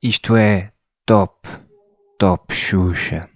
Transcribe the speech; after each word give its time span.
Isto 0.00 0.36
é 0.36 0.72
Top, 1.04 1.48
Top 2.16 2.54
Xuxa. 2.54 3.28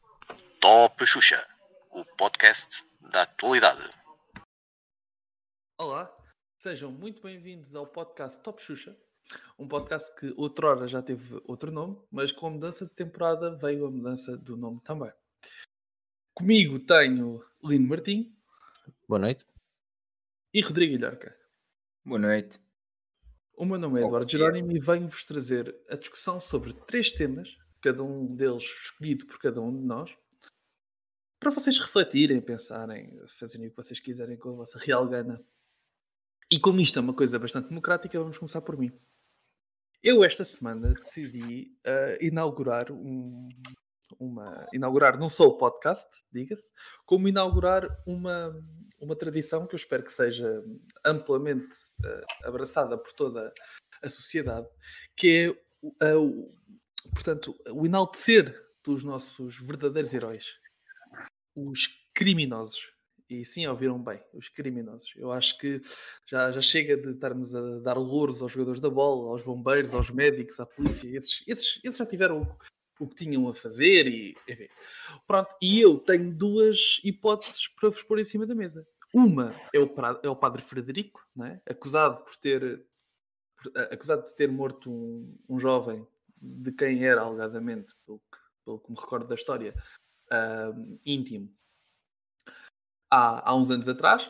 Top 0.60 1.04
Xuxa, 1.04 1.44
o 1.90 2.04
podcast 2.16 2.86
da 3.10 3.22
atualidade. 3.22 3.90
Olá, 5.78 6.16
sejam 6.58 6.92
muito 6.92 7.20
bem-vindos 7.20 7.74
ao 7.74 7.88
podcast 7.88 8.40
Top 8.44 8.62
Xuxa, 8.62 8.96
um 9.58 9.66
podcast 9.66 10.14
que 10.14 10.32
outrora 10.36 10.86
já 10.86 11.02
teve 11.02 11.42
outro 11.44 11.72
nome, 11.72 12.00
mas 12.08 12.30
com 12.30 12.46
a 12.46 12.50
mudança 12.50 12.86
de 12.86 12.92
temporada 12.92 13.56
veio 13.56 13.84
a 13.84 13.90
mudança 13.90 14.36
do 14.36 14.56
nome 14.56 14.80
também. 14.84 15.12
Comigo 16.34 16.78
tenho 16.78 17.44
Lino 17.64 17.88
Martim 17.88 18.32
Boa 19.08 19.18
noite. 19.18 19.44
E 20.54 20.60
Rodrigo 20.60 20.94
Ilharca. 20.94 21.36
Boa 22.06 22.20
noite. 22.20 22.60
O 23.56 23.64
meu 23.64 23.76
nome 23.76 24.00
é 24.00 24.04
Eduardo 24.04 24.30
Jerónimo 24.30 24.70
e 24.70 24.78
venho-vos 24.78 25.24
trazer 25.24 25.74
a 25.90 25.96
discussão 25.96 26.40
sobre 26.40 26.72
três 26.72 27.10
temas, 27.10 27.56
cada 27.82 28.04
um 28.04 28.36
deles 28.36 28.62
escolhido 28.62 29.26
por 29.26 29.40
cada 29.40 29.60
um 29.60 29.76
de 29.76 29.84
nós, 29.84 30.16
para 31.40 31.50
vocês 31.50 31.76
refletirem, 31.76 32.40
pensarem, 32.40 33.18
fazerem 33.36 33.66
o 33.66 33.70
que 33.70 33.76
vocês 33.76 33.98
quiserem 33.98 34.38
com 34.38 34.50
a 34.50 34.54
vossa 34.54 34.78
real 34.78 35.08
gana. 35.08 35.44
E 36.48 36.60
como 36.60 36.80
isto 36.80 37.00
é 37.00 37.02
uma 37.02 37.14
coisa 37.14 37.36
bastante 37.36 37.68
democrática, 37.68 38.16
vamos 38.20 38.38
começar 38.38 38.60
por 38.60 38.78
mim. 38.78 38.92
Eu 40.00 40.22
esta 40.22 40.44
semana 40.44 40.94
decidi 40.94 41.76
ah, 41.84 42.16
inaugurar 42.20 42.92
um, 42.92 43.48
uma 44.20 44.66
inaugurar 44.72 45.18
não 45.18 45.28
só 45.28 45.46
o 45.46 45.58
podcast, 45.58 46.08
diga-se, 46.30 46.72
como 47.04 47.26
inaugurar 47.26 47.88
uma, 48.06 48.54
uma 49.04 49.16
tradição 49.16 49.66
que 49.66 49.74
eu 49.74 49.78
espero 49.78 50.02
que 50.04 50.12
seja 50.12 50.62
amplamente 51.04 51.76
ah, 52.04 52.48
abraçada 52.48 52.96
por 52.98 53.12
toda 53.12 53.52
a 54.02 54.08
sociedade, 54.08 54.66
que 55.16 55.54
é 56.00 56.06
a- 56.10 56.18
o, 56.18 56.54
portanto, 57.12 57.54
o 57.70 57.86
enaltecer 57.86 58.54
dos 58.84 59.04
nossos 59.04 59.58
verdadeiros 59.60 60.12
heróis, 60.12 60.54
os 61.54 61.88
criminosos. 62.12 62.92
E 63.30 63.42
sim, 63.44 63.66
ouviram 63.66 63.98
bem, 64.02 64.22
os 64.34 64.48
criminosos. 64.48 65.10
Eu 65.16 65.32
acho 65.32 65.56
que 65.58 65.80
já, 66.26 66.52
já 66.52 66.60
chega 66.60 66.94
de 66.96 67.12
estarmos 67.12 67.54
a 67.54 67.78
dar 67.80 67.96
louros 67.96 68.42
aos 68.42 68.52
jogadores 68.52 68.80
da 68.80 68.90
bola, 68.90 69.30
aos 69.30 69.42
bombeiros, 69.42 69.94
aos 69.94 70.10
médicos, 70.10 70.60
à 70.60 70.66
polícia. 70.66 71.08
Esses, 71.16 71.42
esses, 71.46 71.80
esses 71.82 71.96
já 71.98 72.04
tiveram 72.04 72.42
o, 72.42 73.04
o 73.04 73.08
que 73.08 73.14
tinham 73.24 73.48
a 73.48 73.54
fazer 73.54 74.06
e 74.06 74.34
enfim. 74.46 74.68
Pronto, 75.26 75.56
e 75.60 75.80
eu 75.80 75.98
tenho 75.98 76.30
duas 76.34 77.00
hipóteses 77.02 77.66
para 77.68 77.88
vos 77.88 78.02
pôr 78.02 78.18
em 78.20 78.24
cima 78.24 78.46
da 78.46 78.54
mesa. 78.54 78.86
Uma 79.14 79.54
é 79.72 79.78
o, 79.78 79.94
é 80.24 80.28
o 80.28 80.34
padre 80.34 80.60
Frederico, 80.60 81.24
é? 81.40 81.60
acusado 81.70 82.24
por 82.24 82.36
ter 82.36 82.84
acusado 83.92 84.26
de 84.26 84.34
ter 84.34 84.50
morto 84.50 84.90
um, 84.90 85.38
um 85.48 85.58
jovem 85.58 86.06
de 86.36 86.72
quem 86.72 87.04
era 87.04 87.22
alegadamente, 87.22 87.94
pelo 88.04 88.18
que, 88.18 88.38
pelo 88.64 88.80
que 88.80 88.90
me 88.90 89.00
recordo 89.00 89.28
da 89.28 89.36
história, 89.36 89.72
ah, 90.30 90.72
íntimo 91.06 91.54
há, 93.10 93.48
há 93.48 93.54
uns 93.54 93.70
anos 93.70 93.88
atrás, 93.88 94.28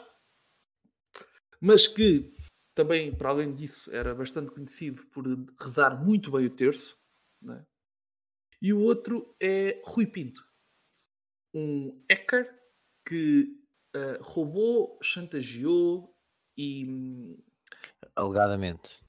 mas 1.61 1.89
que 1.89 2.37
também, 2.75 3.17
para 3.17 3.31
além 3.31 3.55
disso, 3.55 3.91
era 3.91 4.15
bastante 4.15 4.51
conhecido 4.51 5.05
por 5.07 5.25
rezar 5.59 5.97
muito 6.05 6.31
bem 6.31 6.45
o 6.45 6.55
terço. 6.55 6.99
é? 7.49 7.65
E 8.61 8.73
o 8.73 8.81
outro 8.81 9.35
é 9.41 9.81
Rui 9.85 10.07
Pinto, 10.07 10.47
um 11.55 12.05
hacker 12.11 12.63
que 13.07 13.64
ah, 13.95 14.19
roubou, 14.23 14.99
chantageou 15.03 16.15
e. 16.57 17.37
Alegadamente. 18.17 19.03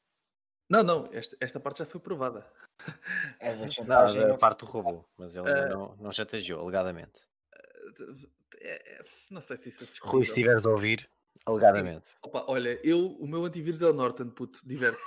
Não, 0.69 0.81
não, 0.83 1.09
esta, 1.14 1.38
esta 1.39 1.59
parte 1.59 1.80
já 1.80 1.86
foi 1.86 2.00
provada. 2.02 2.45
É 3.39 3.55
Não, 3.55 3.69
chantagem. 3.72 4.23
a 4.23 4.27
não- 4.30 4.38
parte 4.38 4.60
do 4.61 4.65
robô, 4.65 5.05
mas 5.17 5.36
ele 5.36 5.49
Ah. 5.49 5.67
não, 5.70 5.95
não 5.98 6.11
chantageou, 6.11 6.60
alegadamente. 6.61 7.21
É, 8.61 8.99
é, 8.99 9.05
não 9.30 9.42
sei 9.42 9.58
se 9.58 9.70
isso 9.70 9.83
é 9.83 9.87
Rui, 10.02 10.26
se 10.26 10.32
estiveres 10.32 10.65
a 10.65 10.71
ouvir, 10.71 11.08
alegadamente. 11.45 12.08
Opa, 12.23 12.45
olha, 12.48 12.80
eu, 12.83 13.08
o 13.17 13.27
meu 13.27 13.45
antivírus 13.45 13.81
é 13.81 13.87
o 13.87 13.93
Norton, 13.93 14.30
puto, 14.30 14.60
diverte. 14.67 14.99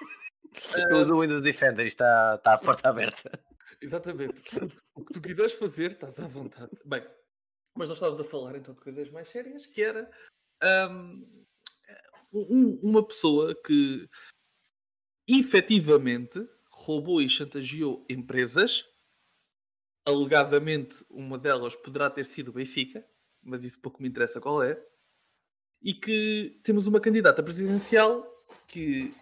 Eu 0.91 0.99
uso 1.03 1.15
o 1.17 1.21
Windows 1.23 1.43
Defender, 1.43 1.85
isto 1.87 1.97
está, 2.03 2.35
está 2.37 2.55
a 2.55 2.59
porta 2.59 2.89
aberta. 2.89 3.31
Exatamente. 3.81 4.43
Portanto, 4.43 4.83
O 4.95 5.05
que 5.05 5.13
tu 5.13 5.21
quiseres 5.21 5.53
fazer, 5.55 5.93
estás 5.93 6.19
à 6.21 6.27
vontade. 6.29 6.71
Bem, 6.85 7.03
mas 7.79 7.89
nós 7.89 7.97
estávamos 7.99 8.21
a 8.21 8.25
falar 8.25 8.57
então 8.57 8.75
de 8.75 8.81
coisas 8.81 9.09
mais 9.11 9.29
sérias, 9.29 9.65
que 9.67 9.83
era 9.83 10.11
hum, 10.91 11.45
um- 12.33 12.81
uma 12.83 13.07
pessoa 13.07 13.55
que 13.55 14.09
efetivamente 15.29 16.45
roubou 16.71 17.23
e 17.23 17.29
chantageou 17.29 18.05
empresas. 18.09 18.85
Alegadamente, 20.05 21.05
uma 21.09 21.39
delas 21.39 21.77
poderá 21.77 22.11
ter 22.11 22.25
sido 22.25 22.49
o 22.49 22.53
Benfica, 22.53 23.07
mas 23.43 23.63
isso 23.63 23.81
pouco 23.81 24.03
me 24.03 24.09
interessa 24.09 24.41
qual 24.41 24.63
é. 24.63 24.83
E 25.81 25.95
que 25.95 26.59
temos 26.65 26.87
uma 26.87 27.01
candidata 27.01 27.43
presidencial 27.43 28.27
que 28.67 29.15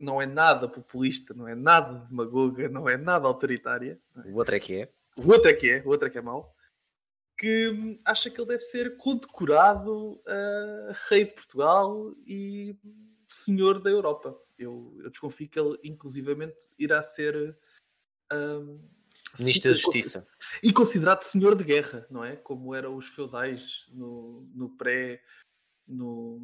não 0.00 0.22
é 0.22 0.26
nada 0.26 0.68
populista, 0.68 1.34
não 1.34 1.46
é 1.46 1.54
nada 1.54 2.06
demagoga, 2.06 2.68
não 2.68 2.88
é 2.88 2.96
nada 2.96 3.26
autoritária. 3.26 4.00
O 4.24 4.36
outro 4.36 4.54
é 4.54 4.60
que 4.60 4.74
é. 4.82 4.92
O 5.16 5.28
outro 5.30 5.50
é 5.50 5.52
que 5.54 5.70
é, 5.70 5.82
o 5.82 5.88
outro 5.88 6.08
é 6.08 6.10
que 6.10 6.18
é 6.18 6.22
mau. 6.22 6.51
Que 7.42 7.98
acha 8.04 8.30
que 8.30 8.40
ele 8.40 8.50
deve 8.50 8.62
ser 8.62 8.96
condecorado 8.98 10.22
a 10.24 10.92
rei 11.10 11.24
de 11.24 11.32
Portugal 11.34 12.14
e 12.24 12.76
senhor 13.26 13.80
da 13.80 13.90
Europa. 13.90 14.40
Eu, 14.56 14.96
eu 15.02 15.10
desconfio 15.10 15.48
que 15.48 15.58
ele, 15.58 15.76
inclusivamente, 15.82 16.68
irá 16.78 17.02
ser. 17.02 17.58
hum, 18.32 18.80
Ministro 19.40 19.72
da 19.72 19.76
Justiça. 19.76 20.28
E 20.62 20.72
considerado 20.72 21.22
senhor 21.22 21.56
de 21.56 21.64
guerra, 21.64 22.06
não 22.08 22.24
é? 22.24 22.36
Como 22.36 22.76
eram 22.76 22.94
os 22.94 23.08
feudais 23.08 23.86
no, 23.88 24.48
no 24.54 24.76
pré. 24.76 25.20
No, 25.88 26.40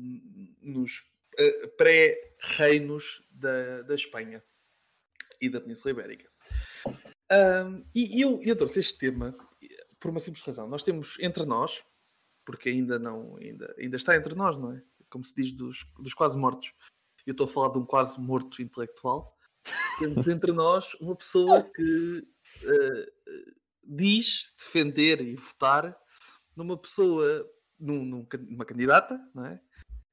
nos 0.60 1.04
eh, 1.38 1.66
pré-reinos 1.76 3.24
da, 3.30 3.82
da 3.82 3.94
Espanha 3.94 4.42
e 5.40 5.48
da 5.48 5.60
Península 5.60 5.92
Ibérica. 5.92 6.28
Ahm, 7.30 7.84
e 7.94 8.20
eu, 8.20 8.42
eu 8.42 8.56
trouxe 8.56 8.80
este 8.80 8.98
tema 8.98 9.36
por 10.00 10.10
uma 10.10 10.20
simples 10.20 10.44
razão. 10.44 10.68
Nós 10.68 10.82
temos 10.82 11.16
entre 11.20 11.44
nós, 11.44 11.82
porque 12.44 12.68
ainda 12.68 12.98
não 12.98 13.36
ainda, 13.36 13.74
ainda 13.78 13.96
está 13.96 14.16
entre 14.16 14.34
nós, 14.34 14.56
não 14.56 14.72
é? 14.72 14.82
Como 15.10 15.24
se 15.24 15.34
diz 15.34 15.52
dos, 15.52 15.84
dos 15.98 16.14
quase 16.14 16.36
mortos. 16.38 16.72
Eu 17.26 17.32
estou 17.32 17.46
a 17.46 17.48
falar 17.48 17.68
de 17.72 17.78
um 17.78 17.84
quase 17.84 18.20
morto 18.20 18.62
intelectual. 18.62 19.36
Temos 19.98 20.26
entre 20.28 20.52
nós 20.52 20.94
uma 20.94 21.14
pessoa 21.14 21.62
que 21.62 22.26
eh, 22.64 23.12
diz 23.82 24.52
defender 24.56 25.20
e 25.20 25.34
votar 25.34 25.98
numa 26.56 26.76
pessoa, 26.76 27.46
num- 27.78 28.04
numa 28.04 28.64
candidata, 28.64 29.20
não 29.34 29.44
é? 29.46 29.60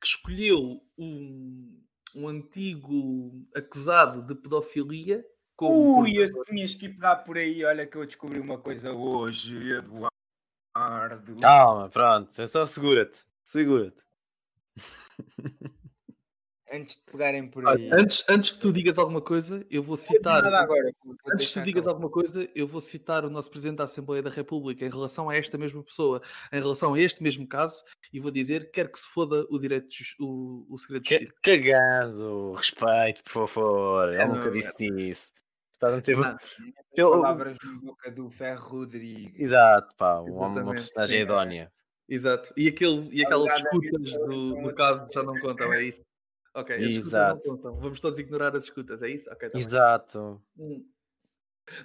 Que 0.02 0.07
escolheu 0.07 0.81
um, 0.97 1.81
um 2.13 2.28
antigo 2.28 3.41
acusado 3.56 4.22
de 4.25 4.35
pedofilia 4.35 5.25
como 5.55 6.01
Ui, 6.01 6.11
eu 6.17 6.43
tinhas 6.43 6.73
que 6.73 6.85
ir 6.85 6.93
pegar 6.95 7.17
por 7.17 7.38
aí. 7.38 7.63
Olha 7.63 7.85
que 7.88 7.95
eu 7.97 8.05
descobri 8.05 8.39
uma 8.39 8.57
coisa 8.57 8.91
hoje, 8.93 9.55
Eduardo. 9.71 10.09
Calma, 11.41 11.89
pronto. 11.89 12.41
é 12.41 12.47
Só 12.47 12.66
segura-te. 12.66 13.19
Segura-te. 13.43 14.03
Antes 16.71 16.95
de 16.97 17.03
pegarem 17.09 17.47
por 17.47 17.63
Olha, 17.63 17.77
aí. 17.77 17.89
Antes, 18.01 18.25
antes 18.27 18.49
que 18.49 18.57
tu 18.59 18.73
digas 18.73 18.97
alguma 18.97 19.21
coisa, 19.21 19.66
eu 19.69 19.81
vou 19.83 19.95
citar. 19.95 20.41
nada 20.43 20.59
agora. 20.59 20.91
vou 21.05 21.16
Antes 21.31 21.47
que 21.47 21.53
tu 21.53 21.61
digas 21.63 21.85
cá. 21.85 21.91
alguma 21.91 22.09
coisa, 22.09 22.49
eu 22.55 22.67
vou 22.67 22.81
citar 22.81 23.23
o 23.23 23.29
nosso 23.29 23.49
Presidente 23.51 23.77
da 23.77 23.83
Assembleia 23.85 24.22
da 24.23 24.31
República 24.31 24.83
em 24.83 24.89
relação 24.89 25.29
a 25.29 25.35
esta 25.37 25.57
mesma 25.57 25.81
pessoa, 25.83 26.22
em 26.51 26.59
relação 26.59 26.95
a 26.95 26.99
este 26.99 27.22
mesmo 27.23 27.47
caso, 27.47 27.81
e 28.11 28.19
vou 28.19 28.31
dizer: 28.31 28.72
quer 28.72 28.91
que 28.91 28.99
se 28.99 29.07
foda 29.07 29.45
o, 29.49 29.59
direito, 29.59 29.87
de 29.87 30.03
o, 30.19 30.66
o 30.67 30.77
segredo 30.77 31.03
de 31.03 31.09
Que- 31.09 31.19
justiça. 31.19 31.40
Cagado. 31.41 32.52
Respeito, 32.53 33.23
por 33.23 33.47
favor. 33.47 34.13
É, 34.13 34.23
Eu 34.23 34.28
nunca 34.29 34.46
não, 34.46 34.52
disse 34.52 34.85
isso. 34.87 35.31
Estás 35.75 35.93
a 35.93 35.95
meter. 35.97 36.17
Não, 36.17 36.37
Eu- 36.95 37.11
Palavras 37.11 37.57
na 37.63 37.73
boca 37.79 38.09
do 38.11 38.29
Ferro 38.29 38.67
Rodrigues. 38.69 39.39
Exato, 39.39 39.93
pá. 39.95 40.22
um- 40.22 40.31
Uma 40.33 40.45
Exatamente, 40.47 40.75
personagem 40.75 41.17
sim. 41.17 41.23
idónea. 41.23 41.72
exato. 42.07 42.53
E, 42.55 42.67
aquele, 42.69 43.09
e 43.11 43.25
aquelas 43.25 43.49
Alegadamente, 43.49 43.85
escutas 43.87 44.27
do, 44.27 44.61
no 44.61 44.73
caso 44.75 45.07
já 45.13 45.23
não 45.23 45.37
contam, 45.39 45.73
é 45.73 45.83
isso? 45.83 46.01
Ok, 46.53 46.73
as 46.75 46.81
escutas 46.83 47.11
não 47.11 47.19
Exato. 47.19 47.41
contam. 47.49 47.75
Vamos 47.79 47.99
todos 47.99 48.17
ignorar 48.19 48.55
as 48.55 48.63
escutas, 48.63 49.03
é 49.03 49.09
isso? 49.09 49.29
Ok, 49.31 49.49
tá. 49.49 49.57
Exato. 49.57 50.41
um- 50.57 50.85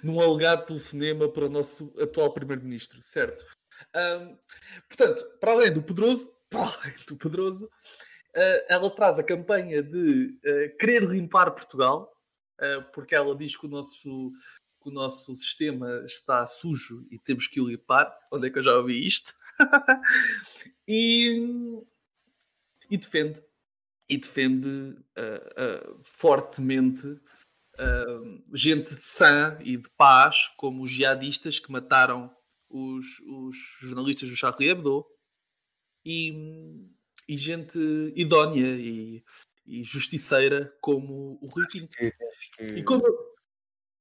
num 0.03 0.21
alegado 0.21 0.67
telefonema 0.67 1.27
para 1.27 1.45
o 1.45 1.49
nosso 1.49 1.91
atual 1.99 2.31
primeiro-ministro, 2.31 3.01
certo? 3.01 3.43
Ahm, 3.95 4.37
portanto, 4.87 5.23
para 5.39 5.51
além 5.53 5.73
do 5.73 5.81
poderoso, 5.81 6.31
para 6.49 6.61
além 6.61 6.93
do 7.07 7.17
poderoso, 7.17 7.67
ah, 8.35 8.65
ela 8.69 8.89
traz 8.95 9.17
a 9.17 9.23
campanha 9.23 9.81
de 9.81 10.37
ah, 10.45 10.77
querer 10.79 11.03
limpar 11.03 11.49
Portugal, 11.51 12.13
porque 12.93 13.15
ela 13.15 13.35
diz 13.35 13.55
que 13.55 13.65
o 13.65 13.69
nosso 13.69 14.31
que 14.81 14.89
o 14.89 14.91
nosso 14.91 15.35
sistema 15.35 16.03
está 16.05 16.45
sujo 16.47 17.07
e 17.11 17.19
temos 17.19 17.47
que 17.47 17.61
o 17.61 17.67
limpar. 17.67 18.11
Onde 18.31 18.47
é 18.47 18.49
que 18.49 18.57
eu 18.57 18.63
já 18.63 18.75
ouvi 18.75 19.05
isto? 19.05 19.31
e, 20.87 21.83
e 22.89 22.97
defende. 22.97 23.43
e 24.09 24.17
defende 24.17 24.97
ah, 25.15 25.53
ah, 25.55 25.95
fortemente 26.03 27.19
ah, 27.77 28.39
gente 28.53 28.87
sã 28.87 29.57
e 29.61 29.77
de 29.77 29.89
paz, 29.91 30.47
como 30.57 30.83
os 30.83 30.91
jihadistas 30.91 31.59
que 31.59 31.71
mataram 31.71 32.35
os, 32.67 33.19
os 33.19 33.55
jornalistas 33.81 34.29
do 34.29 34.35
Charlie 34.35 34.69
Hebdo 34.69 35.05
e, 36.05 36.87
e 37.27 37.37
gente 37.37 37.77
idónea 38.15 38.67
e, 38.77 39.23
e 39.65 39.83
justiceira 39.83 40.73
como 40.81 41.37
o 41.41 41.47
Rui 41.47 41.65
Pinto. 41.71 41.95
Que 41.95 42.11
tens, 42.11 42.49
que, 42.55 42.63
E 42.63 42.83
como, 42.83 43.01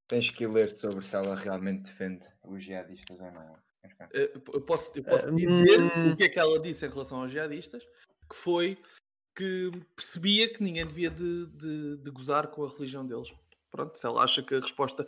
tens 0.08 0.30
que 0.30 0.46
ler 0.46 0.70
sobre 0.70 1.04
se 1.06 1.14
ela 1.14 1.34
realmente 1.34 1.84
defende 1.84 2.26
os 2.44 2.64
jihadistas 2.64 3.20
ou 3.20 3.30
não. 3.30 3.58
Eh, 4.12 4.32
Eu 4.52 4.60
posso, 4.62 4.92
eu 4.96 5.04
posso 5.04 5.28
Eh, 5.28 5.32
dizer 5.32 5.80
hum. 5.80 6.12
o 6.12 6.16
que 6.16 6.24
é 6.24 6.28
que 6.28 6.38
ela 6.38 6.58
disse 6.60 6.86
em 6.86 6.90
relação 6.90 7.20
aos 7.22 7.30
jihadistas, 7.30 7.82
que 8.28 8.36
foi 8.36 8.78
que 9.36 9.70
percebia 9.96 10.52
que 10.52 10.62
ninguém 10.62 10.86
devia 10.86 11.10
de, 11.10 11.46
de- 11.46 11.96
de 11.98 12.10
gozar 12.10 12.48
com 12.48 12.64
a 12.64 12.68
religião 12.68 13.06
deles. 13.06 13.32
Pronto, 13.70 13.96
se 13.96 14.04
ela 14.04 14.22
acha 14.22 14.42
que 14.42 14.54
a 14.54 14.60
resposta 14.60 15.06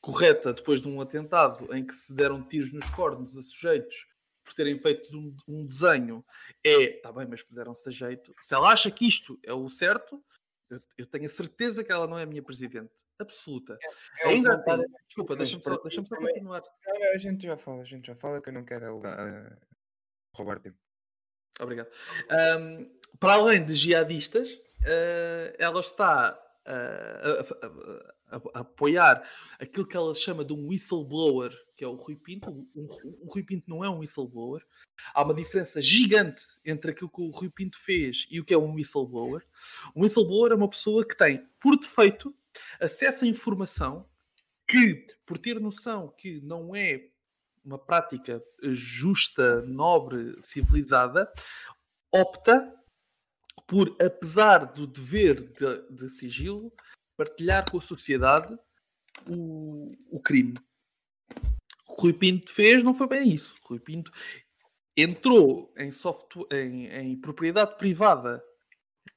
correta 0.00 0.52
depois 0.52 0.82
de 0.82 0.88
um 0.88 1.00
atentado 1.00 1.74
em 1.74 1.84
que 1.84 1.94
se 1.94 2.12
deram 2.14 2.42
tiros 2.46 2.72
nos 2.72 2.90
cornos 2.90 3.36
a 3.36 3.42
sujeitos 3.42 4.06
por 4.44 4.54
terem 4.54 4.78
feito 4.78 5.16
um, 5.16 5.34
um 5.48 5.66
desenho 5.66 6.24
é, 6.62 6.96
está 6.96 7.10
bem, 7.12 7.26
mas 7.26 7.42
puseram-se 7.42 7.88
a 7.88 7.92
jeito. 7.92 8.34
Se 8.40 8.54
ela 8.54 8.72
acha 8.72 8.90
que 8.90 9.06
isto 9.06 9.38
é 9.42 9.52
o 9.52 9.68
certo, 9.68 10.22
eu, 10.70 10.82
eu 10.98 11.06
tenho 11.06 11.24
a 11.24 11.28
certeza 11.28 11.82
que 11.82 11.90
ela 11.90 12.06
não 12.06 12.18
é 12.18 12.22
a 12.22 12.26
minha 12.26 12.42
presidente. 12.42 12.92
Absoluta. 13.18 13.78
É 14.20 14.28
um 14.28 14.30
Ainda 14.30 14.52
assim, 14.52 14.84
desculpa, 15.06 15.36
deixa-me 15.36 15.62
só, 15.62 15.76
deixa 15.78 16.04
só 16.04 16.16
continuar. 16.16 16.62
Não, 16.86 17.14
a 17.14 17.18
gente 17.18 17.46
já 17.46 17.56
fala, 17.56 17.82
a 17.82 17.86
gente 17.86 18.06
já 18.06 18.14
fala 18.14 18.40
que 18.40 18.48
eu 18.48 18.52
não 18.52 18.64
quero 18.64 19.02
eh, 19.06 19.56
roubar 20.34 20.58
tempo. 20.58 20.78
Obrigado. 21.60 21.88
Ahm, 22.28 22.90
para 23.18 23.34
além 23.34 23.64
de 23.64 23.74
jihadistas, 23.74 24.60
eh, 24.84 25.54
ela 25.58 25.80
está 25.80 26.38
ah, 26.66 28.13
apoiar 28.54 29.22
aquilo 29.58 29.86
que 29.86 29.96
ela 29.96 30.14
chama 30.14 30.44
de 30.44 30.52
um 30.52 30.68
whistleblower, 30.68 31.52
que 31.76 31.84
é 31.84 31.88
o 31.88 31.94
Rui 31.94 32.16
Pinto. 32.16 32.50
Um, 32.50 32.66
um- 32.76 33.18
o 33.22 33.32
Rui 33.32 33.42
Pinto 33.42 33.68
não 33.68 33.84
é 33.84 33.88
um 33.90 33.98
whistleblower. 33.98 34.64
Há 35.12 35.22
uma 35.22 35.34
diferença 35.34 35.80
gigante 35.82 36.42
entre 36.64 36.90
aquilo 36.92 37.10
que 37.10 37.20
o 37.22 37.30
Rui 37.30 37.50
Pinto 37.50 37.76
fez 37.78 38.26
e 38.30 38.40
o 38.40 38.44
que 38.44 38.54
é 38.54 38.58
um 38.58 38.74
whistleblower. 38.74 39.44
Um 39.94 40.02
whistleblower 40.02 40.52
é 40.52 40.54
uma 40.54 40.68
pessoa 40.70 41.04
que 41.06 41.16
tem, 41.16 41.46
por 41.60 41.76
defeito, 41.78 42.34
acesso 42.80 43.24
à 43.24 43.28
informação 43.28 44.08
que, 44.66 45.06
por 45.26 45.36
ter 45.38 45.58
noção 45.60 46.14
que 46.16 46.40
não 46.40 46.74
é 46.74 47.08
uma 47.64 47.78
prática 47.78 48.42
justa, 48.62 49.62
nobre, 49.62 50.36
civilizada, 50.42 51.30
opta 52.12 52.72
por, 53.66 53.96
apesar 54.00 54.72
do 54.74 54.86
dever 54.86 55.40
de, 55.52 55.90
de 55.90 56.10
sigilo, 56.10 56.72
partilhar 57.16 57.70
com 57.70 57.78
a 57.78 57.80
sociedade 57.80 58.56
o, 59.28 59.92
o 60.10 60.20
crime. 60.20 60.54
O 61.86 61.96
que 61.96 62.02
Rui 62.02 62.12
Pinto 62.12 62.50
fez 62.50 62.82
não 62.82 62.94
foi 62.94 63.06
bem 63.06 63.32
isso. 63.32 63.56
Rui 63.64 63.78
Pinto 63.78 64.12
entrou 64.96 65.72
em, 65.76 65.90
software, 65.90 66.46
em, 66.52 66.86
em 66.86 67.20
propriedade 67.20 67.76
privada 67.76 68.44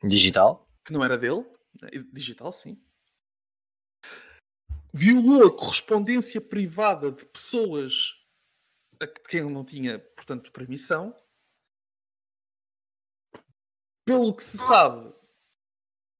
Digital? 0.04 0.70
que 0.86 0.94
não 0.94 1.04
era 1.04 1.18
dele, 1.18 1.46
digital 2.14 2.52
sim, 2.52 2.82
violou 4.94 5.48
a 5.48 5.56
correspondência 5.56 6.40
privada 6.40 7.12
de 7.12 7.26
pessoas 7.26 8.16
a 9.00 9.06
de 9.06 9.22
quem 9.30 9.42
ele 9.42 9.54
não 9.54 9.64
tinha, 9.64 10.00
portanto, 10.00 10.52
permissão. 10.52 11.16
Pelo 14.06 14.36
que 14.36 14.44
se 14.44 14.58
sabe, 14.58 15.14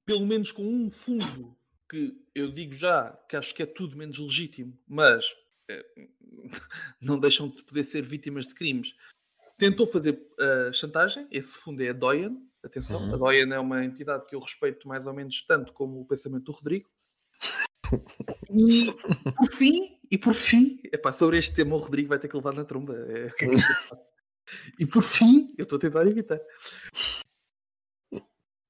pelo 0.06 0.26
menos 0.26 0.52
com 0.52 0.64
um 0.64 0.92
fundo 0.92 1.58
que 1.90 2.20
eu 2.36 2.52
digo 2.52 2.74
já 2.74 3.12
que 3.30 3.36
acho 3.36 3.54
que 3.56 3.64
é 3.64 3.66
tudo 3.66 3.98
menos 3.98 4.20
legítimo, 4.20 4.78
mas 4.88 5.26
eh, 5.70 5.86
não 7.02 7.20
deixam 7.20 7.50
de 7.50 7.64
poder 7.64 7.84
ser 7.84 8.04
vítimas 8.04 8.48
de 8.48 8.56
crimes. 8.56 8.96
Tentou 9.58 9.88
fazer 9.88 10.22
eh, 10.40 10.72
chantagem, 10.74 11.28
esse 11.32 11.58
fundo 11.58 11.82
é 11.82 11.90
a 11.90 11.94
Doyen, 11.94 12.38
atenção, 12.64 13.02
Uhum. 13.02 13.14
a 13.14 13.18
Doyen 13.18 13.52
é 13.54 13.60
uma 13.60 13.84
entidade 13.84 14.26
que 14.26 14.36
eu 14.36 14.40
respeito 14.40 14.88
mais 14.88 15.06
ou 15.06 15.14
menos 15.14 15.42
tanto 15.42 15.74
como 15.74 16.02
o 16.02 16.06
pensamento 16.06 16.46
do 16.46 16.52
Rodrigo. 16.52 16.90
E 18.52 18.92
por 19.34 19.52
fim, 19.52 20.00
e 20.12 20.18
por 20.18 20.34
fim, 20.34 20.80
epá, 20.92 21.14
sobre 21.14 21.38
este 21.38 21.56
tema 21.56 21.76
o 21.76 21.80
Rodrigo 21.80 22.10
vai 22.10 22.20
ter 22.20 22.28
que 22.28 22.36
levar 22.36 22.54
na 22.54 22.66
tromba. 22.66 22.96
é, 22.96 23.28
é 23.28 24.08
e 24.80 24.86
por 24.86 25.04
fim, 25.04 25.54
eu 25.58 25.64
estou 25.64 25.78
a 25.78 25.80
tentar 25.80 26.06
evitar. 26.08 26.40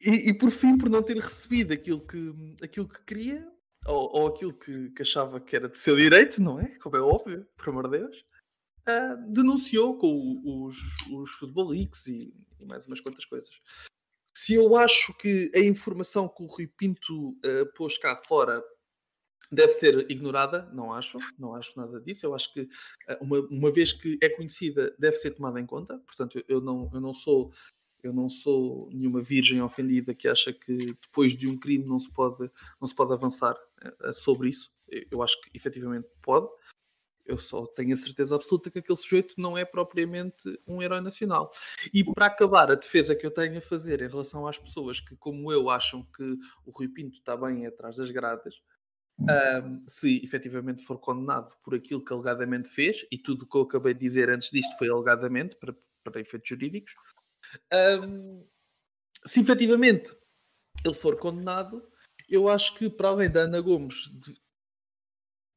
E, 0.08 0.30
e 0.30 0.34
por 0.34 0.52
fim, 0.52 0.78
por 0.78 0.90
não 0.90 1.04
ter 1.04 1.18
recebido 1.18 1.74
aquilo 1.74 2.00
que, 2.00 2.34
aquilo 2.64 2.88
que 2.88 3.04
queria, 3.04 3.46
ou, 3.86 4.10
ou 4.16 4.28
aquilo 4.28 4.54
que, 4.54 4.90
que 4.92 5.02
achava 5.02 5.38
que 5.42 5.54
era 5.54 5.68
do 5.68 5.78
seu 5.78 5.98
direito, 5.98 6.42
não 6.42 6.62
é? 6.62 6.78
Como 6.80 6.96
é 6.96 7.02
óbvio, 7.02 7.46
por 7.58 7.70
amor 7.70 7.90
de 7.90 7.98
Deus, 7.98 8.26
ah, 8.86 9.16
denunciou 9.28 9.98
com 9.98 10.08
o- 10.08 10.66
os, 10.66 10.78
os 11.12 12.08
e, 12.08 12.34
e 12.58 12.66
mais 12.66 12.88
umas 12.88 13.02
quantas 13.02 13.26
coisas. 13.26 13.50
Se 14.34 14.54
eu 14.54 14.78
acho 14.78 15.14
que 15.18 15.52
a 15.54 15.60
informação 15.60 16.30
que 16.30 16.42
o 16.42 16.46
Rui 16.46 16.68
Pinto 16.68 17.38
ah, 17.44 17.66
pôs 17.76 17.98
cá 17.98 18.16
fora 18.16 18.64
deve 19.52 19.72
ser 19.72 20.10
ignorada, 20.10 20.70
não 20.74 20.94
acho, 20.94 21.18
não 21.38 21.54
acho 21.54 21.78
nada 21.78 22.00
disso. 22.00 22.26
Eu 22.26 22.34
acho 22.34 22.54
que 22.54 22.70
ah, 23.10 23.18
uma, 23.20 23.40
uma 23.50 23.72
vez 23.74 23.92
que 23.92 24.18
é 24.22 24.30
conhecida, 24.30 24.96
deve 24.98 25.18
ser 25.18 25.32
tomada 25.32 25.60
em 25.60 25.66
conta. 25.66 26.00
Portanto, 26.00 26.42
eu 26.48 26.62
não, 26.62 26.90
eu 26.94 27.02
não 27.02 27.14
sou 27.14 27.52
eu 28.08 28.14
não 28.14 28.30
sou 28.30 28.90
nenhuma 28.92 29.22
virgem 29.22 29.62
ofendida 29.62 30.16
que 30.16 30.28
acha 30.28 30.54
que 30.54 30.96
depois 31.02 31.36
de 31.36 31.48
um 31.48 31.58
crime 31.58 31.86
não 31.86 32.00
se 32.00 32.10
pode, 32.12 32.50
não 32.80 32.88
se 32.88 32.96
pode 32.96 33.14
avançar 33.14 33.56
eh, 33.82 34.14
sobre 34.14 34.50
isso. 34.50 34.72
Eu 35.12 35.22
acho 35.22 35.40
que 35.42 35.56
efetivamente 35.56 36.08
pode. 36.22 36.48
Eu 37.26 37.38
só 37.38 37.66
tenho 37.68 37.94
a 37.94 37.98
certeza 37.98 38.36
absoluta 38.36 38.72
que 38.72 38.80
aquele 38.80 38.98
sujeito 38.98 39.36
não 39.38 39.58
é 39.58 39.66
propriamente 39.66 40.42
um 40.66 40.82
herói 40.82 41.02
nacional. 41.02 41.50
E 41.94 42.02
para 42.02 42.28
acabar, 42.28 42.72
a 42.72 42.76
defesa 42.76 43.14
que 43.14 43.26
eu 43.26 43.32
tenho 43.32 43.58
a 43.58 43.62
fazer 43.62 44.02
em 44.02 44.08
relação 44.08 44.48
às 44.48 44.58
pessoas 44.58 45.02
que, 45.02 45.14
como 45.18 45.52
eu, 45.52 45.70
acham 45.70 46.08
que 46.16 46.38
o 46.66 46.72
Rui 46.72 46.88
Pinto 46.88 47.18
está 47.18 47.36
bem 47.36 47.66
atrás 47.66 47.98
das 47.98 48.12
grades, 48.12 48.56
ahm, 49.30 49.84
se 49.90 50.24
efetivamente 50.24 50.84
for 50.84 51.00
condenado 51.00 51.54
por 51.62 51.76
aquilo 51.76 52.04
que 52.04 52.14
alegadamente 52.14 52.70
fez, 52.70 53.06
e 53.12 53.18
tudo 53.18 53.44
o 53.44 53.46
que 53.46 53.58
eu 53.58 53.64
acabei 53.64 53.94
de 53.94 54.00
dizer 54.00 54.30
antes 54.30 54.50
disto 54.50 54.78
foi 54.78 54.88
alegadamente, 54.90 55.58
para, 55.58 55.76
para 56.06 56.22
efeitos 56.22 56.48
jurídicos, 56.48 56.94
ahm, 57.72 58.44
se 59.26 59.42
efetivamente 59.42 60.16
ele 60.84 60.94
for 60.94 61.18
condenado, 61.18 61.88
eu 62.30 62.50
acho 62.50 62.76
que 62.76 62.90
para 62.90 63.10
além 63.10 63.30
da 63.30 63.42
Ana 63.42 63.62
Gomes 63.62 64.12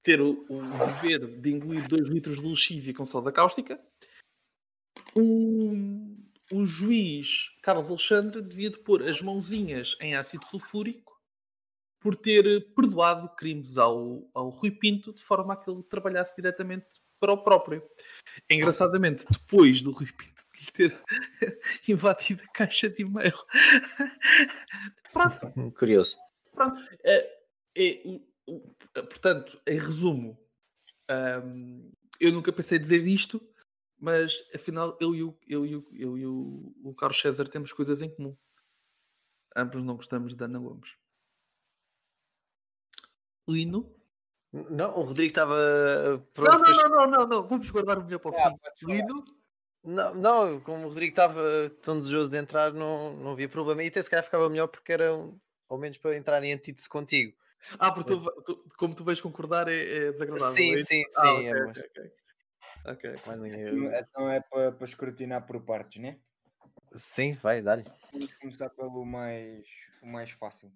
ter 0.03 0.21
o, 0.21 0.47
o 0.49 0.63
dever 0.87 1.41
de 1.41 1.51
engolir 1.51 1.87
2 1.89 2.09
litros 2.09 2.41
de 2.41 2.47
lexívia 2.47 2.95
com 2.95 3.05
soda 3.05 3.31
cáustica, 3.31 3.81
o, 5.15 5.73
o 6.53 6.65
juiz 6.65 7.51
Carlos 7.63 7.91
Alexandre 7.91 8.41
devia 8.41 8.71
de 8.71 8.79
pôr 8.79 9.03
as 9.03 9.21
mãozinhas 9.21 9.97
em 10.01 10.15
ácido 10.15 10.45
sulfúrico 10.47 11.21
por 12.01 12.17
ter 12.17 12.73
perdoado 12.75 13.29
crimes 13.37 13.77
ao, 13.77 14.29
ao 14.33 14.49
Rui 14.49 14.71
Pinto 14.71 15.13
de 15.13 15.23
forma 15.23 15.53
a 15.53 15.57
que 15.57 15.71
ele 15.71 15.83
trabalhasse 15.83 16.35
diretamente 16.35 16.87
para 17.21 17.33
o 17.33 17.45
próprio. 17.45 17.83
Engraçadamente, 18.49 19.25
depois 19.31 19.83
do 19.83 19.93
Rui 19.93 20.07
Pinto 20.13 20.43
lhe 20.55 20.73
ter 20.73 21.05
invadido 21.89 22.43
a 22.45 22.49
caixa 22.53 22.89
de 22.89 23.03
e-mail. 23.03 23.35
Pronto, 25.13 25.73
Curioso. 25.73 26.17
Pronto. 26.53 26.81
É, 27.05 27.41
é, 27.77 28.03
o- 28.47 28.61
portanto, 28.95 29.61
em 29.67 29.79
resumo, 29.79 30.39
ahm, 31.09 31.91
eu 32.19 32.33
nunca 32.33 32.53
pensei 32.53 32.79
dizer 32.79 33.07
isto, 33.07 33.41
mas 33.99 34.35
afinal 34.55 34.97
eu 35.01 35.15
e, 35.15 35.23
o, 35.23 35.39
eu 35.47 35.67
e, 35.67 35.77
o, 35.77 35.89
eu 35.93 36.19
e 36.19 36.27
o, 36.27 36.75
o 36.83 36.95
Carlos 36.95 37.21
César 37.21 37.47
temos 37.49 37.73
coisas 37.73 38.03
em 38.03 38.15
comum. 38.15 38.37
Ambos 39.57 39.83
não 39.83 39.97
gostamos 39.97 40.35
de 40.35 40.45
Ana 40.45 40.59
Gomes. 40.59 40.91
Lino? 43.49 43.95
Não, 44.53 44.99
o 44.99 45.03
Rodrigo 45.03 45.29
estava 45.31 45.55
Não, 45.55 46.19
pronto. 46.35 46.59
não, 46.59 46.63
para- 46.63 46.89
não, 46.89 47.07
não, 47.07 47.07
não, 47.11 47.27
não, 47.27 47.49
vamos 47.49 47.71
guardar 47.71 47.99
o 47.99 48.05
melhor 48.05 48.19
para 48.19 48.31
o 48.31 48.35
Ah, 48.37 48.53
fim. 48.77 48.87
Lino? 48.87 49.25
Não, 49.83 50.15
não, 50.15 50.61
como 50.61 50.87
o 50.87 50.89
Rodrigo 50.89 51.13
estava 51.13 51.71
tão 51.83 52.01
desejoso 52.01 52.31
de 52.31 52.37
entrar, 52.37 52.73
não, 52.73 53.15
não 53.17 53.33
havia 53.33 53.49
problema. 53.49 53.83
E 53.83 53.89
até 53.89 54.03
se 54.03 54.11
calhar 54.11 54.25
ficava 54.25 54.49
melhor 54.51 54.67
porque 54.67 54.93
era, 54.93 55.15
um- 55.15 55.39
ao 55.69 55.79
menos 55.79 55.97
para 55.99 56.17
entrar 56.17 56.43
em 56.43 56.53
antítese 56.53 56.89
contigo. 56.89 57.37
Ah, 57.79 57.93
porque 57.93 58.13
tu, 58.15 58.43
tu- 58.43 58.65
como 58.77 58.95
tu 58.95 59.05
vais 59.05 59.21
concordar 59.21 59.69
é, 59.69 60.09
é 60.09 60.13
desagradável. 60.13 60.55
Sim, 60.55 60.73
é 60.75 60.77
sim, 60.85 61.03
Ah, 61.17 61.21
sim, 61.21 61.29
ok, 61.29 61.47
é, 61.49 61.65
mas- 61.65 61.79
ok. 61.79 62.13
Ok. 62.87 63.15
Mas 63.27 63.41
ninguém- 63.41 63.93
Então 64.01 64.29
é 64.31 64.41
para, 64.41 64.73
para 64.73 64.87
escrutinar 64.87 65.47
por 65.47 65.61
partes, 65.63 66.01
né? 66.03 66.19
Sim, 66.93 67.33
vai, 67.35 67.63
dá-lhe. 67.63 67.85
Vamos 68.13 68.35
começar 68.35 68.69
pelo 68.71 69.05
mais, 69.05 69.65
o 70.03 70.07
mais 70.07 70.31
fácil. 70.33 70.73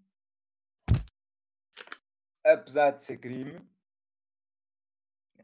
Apesar 2.45 2.91
de 2.93 3.05
ser 3.05 3.19
crime, 3.19 3.61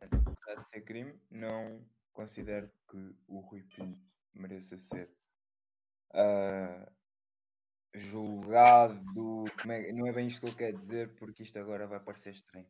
apesar 0.00 0.62
de 0.62 0.68
ser 0.68 0.82
crime, 0.82 1.18
não 1.30 1.84
considero 2.12 2.70
que 2.90 3.14
o 3.26 3.40
Rui 3.40 3.62
Pinto 3.62 4.00
mereça 4.34 4.76
ser 4.76 5.10
ah, 6.12 6.92
julgado. 7.94 9.44
é- 9.68 9.92
não 9.92 10.06
é 10.06 10.12
bem 10.12 10.28
isto 10.28 10.40
que 10.40 10.48
eu 10.52 10.56
quero 10.56 10.78
dizer, 10.78 11.14
porque 11.16 11.42
isto 11.42 11.58
agora 11.58 11.86
vai 11.86 12.00
parecer 12.00 12.30
estranho. 12.30 12.66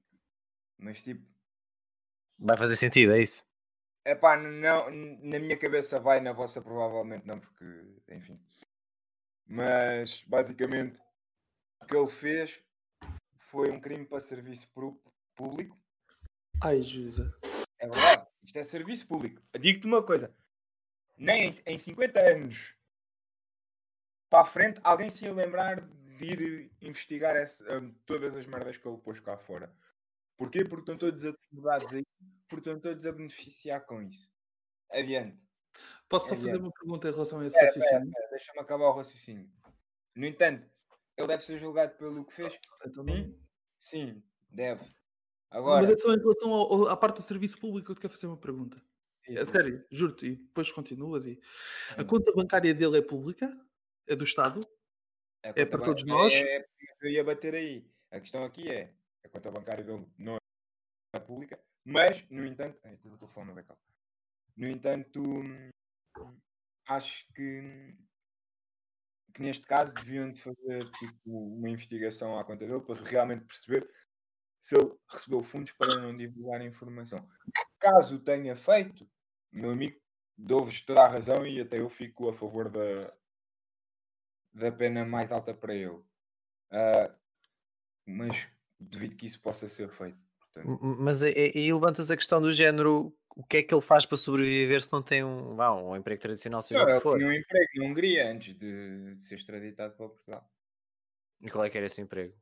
Mas 0.78 1.02
tipo, 1.02 1.26
Vai 2.38 2.56
fazer 2.56 2.76
sentido, 2.76 3.12
é 3.12 3.20
isso? 3.20 3.44
é 4.04 4.14
pá, 4.14 4.37
não, 4.37 4.90
na 4.90 5.38
minha 5.38 5.58
cabeça 5.58 6.00
vai, 6.00 6.20
na 6.20 6.32
vossa 6.32 6.60
provavelmente 6.62 7.26
não, 7.26 7.38
porque, 7.38 7.64
enfim. 8.10 8.40
Mas 9.46 10.22
basicamente 10.26 10.99
o 11.82 11.87
que 11.87 11.96
ele 11.96 12.06
fez 12.06 12.62
foi 13.50 13.71
um 13.71 13.80
crime 13.80 14.07
para 14.07 14.21
serviço 14.21 14.69
público. 15.35 15.78
Ai, 16.62 16.80
Jesus. 16.83 17.33
É 17.78 17.88
verdade, 17.88 18.26
isto 18.42 18.57
é 18.59 18.64
serviço 18.64 19.07
público. 19.07 19.42
Digo-te 19.59 19.87
uma 19.87 20.02
coisa: 20.02 20.35
nem 21.16 21.49
em, 21.50 21.62
em 21.66 21.78
50 21.78 22.21
anos 22.21 22.75
para 24.28 24.42
a 24.42 24.45
frente 24.50 24.80
alguém 24.85 25.11
se 25.11 25.25
ia 25.25 25.33
lembrar 25.33 25.80
de 25.80 26.25
ir 26.25 26.71
investigar 26.80 27.35
essa- 27.35 27.78
hum, 27.78 27.95
todas 28.07 28.37
as 28.37 28.47
merdas 28.47 28.76
que 28.76 28.87
ele 28.87 28.99
pôs 28.99 29.19
cá 29.21 29.37
fora. 29.38 29.75
Porquê? 30.37 30.64
Porque 30.64 30.83
estão 30.83 30.97
todos 30.97 31.25
advogados 31.25 31.92
aí, 31.92 32.04
porque 32.49 32.69
estão 32.69 32.80
todos 32.80 33.04
a 33.07 33.12
beneficiar 33.12 33.80
com 33.85 34.00
isso. 34.02 34.30
Adiante. 34.90 35.38
Posso 36.09 36.28
só 36.28 36.35
É, 36.35 36.38
fazer 36.38 36.57
é. 36.57 36.59
uma 36.59 36.73
pergunta 36.73 37.09
em 37.09 37.12
relação 37.12 37.40
a 37.40 37.47
esse 37.47 37.57
espera, 37.57 37.87
raciocínio? 37.87 38.12
Deixa-me 38.30 38.59
acabar 38.61 38.85
o 38.87 38.92
raciocínio. 38.97 39.50
No 40.14 40.26
entanto, 40.26 40.69
ele 41.17 41.26
deve 41.29 41.45
ser 41.45 41.57
julgado 41.59 41.97
pelo 41.97 42.25
que 42.25 42.35
fez? 42.35 42.59
Não- 42.95 43.35
Sim, 43.79 44.23
deve. 44.50 44.85
Agora, 45.50 45.81
Mas 45.83 45.90
é 45.90 45.97
só 45.97 46.12
em 46.14 46.19
relação 46.19 46.52
ao- 46.52 46.87
à 46.88 46.97
parte 46.97 47.17
do 47.17 47.23
serviço 47.23 47.59
público 47.59 47.87
que 47.87 47.90
eu 47.93 47.95
te 47.97 48.00
quero 48.00 48.12
fazer 48.12 48.26
uma 48.26 48.37
pergunta. 48.37 48.81
É 49.29 49.45
sério, 49.45 49.85
juro-te, 49.90 50.26
e 50.26 50.37
depois 50.37 50.73
continuas 50.73 51.25
e. 51.26 51.40
A 51.97 52.05
conta 52.05 52.33
bancária 52.33 52.75
dele 52.75 52.99
é 52.99 53.02
pública? 53.02 53.49
É 54.07 54.17
do 54.17 54.25
Estado? 54.25 54.61
é 55.43 55.64
para 55.64 55.83
todos 55.85 56.05
nós? 56.05 56.33
É, 56.35 56.57
é, 56.59 56.69
eu 57.02 57.11
ia 57.11 57.25
bater 57.25 57.55
aí. 57.55 57.88
A 58.11 58.19
questão 58.21 58.45
aqui 58.45 58.69
é: 58.69 58.93
a 59.25 59.29
conta 59.29 59.50
bancária 59.50 59.85
dele 59.85 60.07
não 60.19 60.37
é 61.14 61.21
pública, 61.21 61.61
mas, 61.85 62.29
no 62.29 62.45
entanto. 62.45 62.79
Ai, 62.85 62.99
o 63.05 63.17
telefone 63.17 63.52
vai 63.52 63.62
cá. 63.64 63.76
No 64.57 64.69
entanto, 64.69 65.23
hum, 65.23 65.71
acho 66.88 67.25
que, 67.35 67.95
que 69.34 69.42
neste 69.42 69.66
caso 69.66 69.94
deviam 69.94 70.32
de 70.32 70.42
fazer 70.42 70.90
tipo, 70.90 71.18
uma 71.26 71.68
investigação 71.68 72.38
à 72.38 72.44
conta 72.44 72.66
dele 72.66 72.80
para 72.80 73.02
realmente 73.02 73.44
perceber 73.44 73.88
se 74.60 74.76
ele 74.76 74.92
recebeu 75.08 75.42
fundos 75.42 75.72
para 75.72 75.96
não 75.96 76.16
divulgar 76.16 76.64
informação. 76.64 77.26
Caso 77.78 78.18
tenha 78.18 78.56
feito, 78.56 79.08
meu 79.50 79.70
amigo, 79.70 79.99
dou-vos 80.37 80.80
toda 80.82 81.02
a 81.02 81.08
razão 81.08 81.46
e 81.46 81.60
até 81.60 81.80
eu 81.80 81.88
fico 81.88 82.28
a 82.28 82.34
favor 82.34 82.68
da, 82.68 83.12
da 84.52 84.72
pena 84.72 85.04
mais 85.04 85.32
alta 85.32 85.54
para 85.54 85.75
ele. 85.75 86.02
Ah, 86.70 87.14
mas 88.06 88.49
duvido 88.78 89.16
que 89.16 89.26
isso 89.26 89.40
possa 89.40 89.68
ser 89.68 89.90
feito. 89.90 90.18
Portanto, 90.38 90.80
Mas 90.99 91.22
aí 91.22 91.72
levantas 91.72 92.10
a 92.10 92.16
questão 92.16 92.40
do 92.40 92.52
género: 92.52 93.16
o 93.37 93.44
que 93.44 93.58
é 93.58 93.62
que 93.62 93.72
ele 93.75 93.80
faz 93.80 94.04
para 94.04 94.16
sobreviver 94.16 94.82
se 94.82 94.92
não 94.92 95.02
tem 95.02 95.25
um, 95.25 95.54
vá, 95.54 95.72
um 95.75 95.96
emprego 95.96 96.20
tradicional, 96.20 96.62
seja 96.62 96.84
não, 96.84 96.90
o 96.92 96.96
que 96.96 97.00
for? 97.02 97.16
tinha 97.18 97.28
um 97.28 97.32
emprego 97.32 97.68
na 97.76 97.84
Hungria 97.87 98.30
antes 98.30 98.54
de, 98.54 99.14
de 99.14 99.25
ser 99.25 99.37
extraditado 99.37 99.94
para 99.94 100.08
Portugal. 100.08 100.50
E 101.40 101.50
qual 101.50 101.64
é 101.64 101.70
que 101.70 101.76
era 101.78 101.87
esse 101.87 102.00
emprego? 102.00 102.34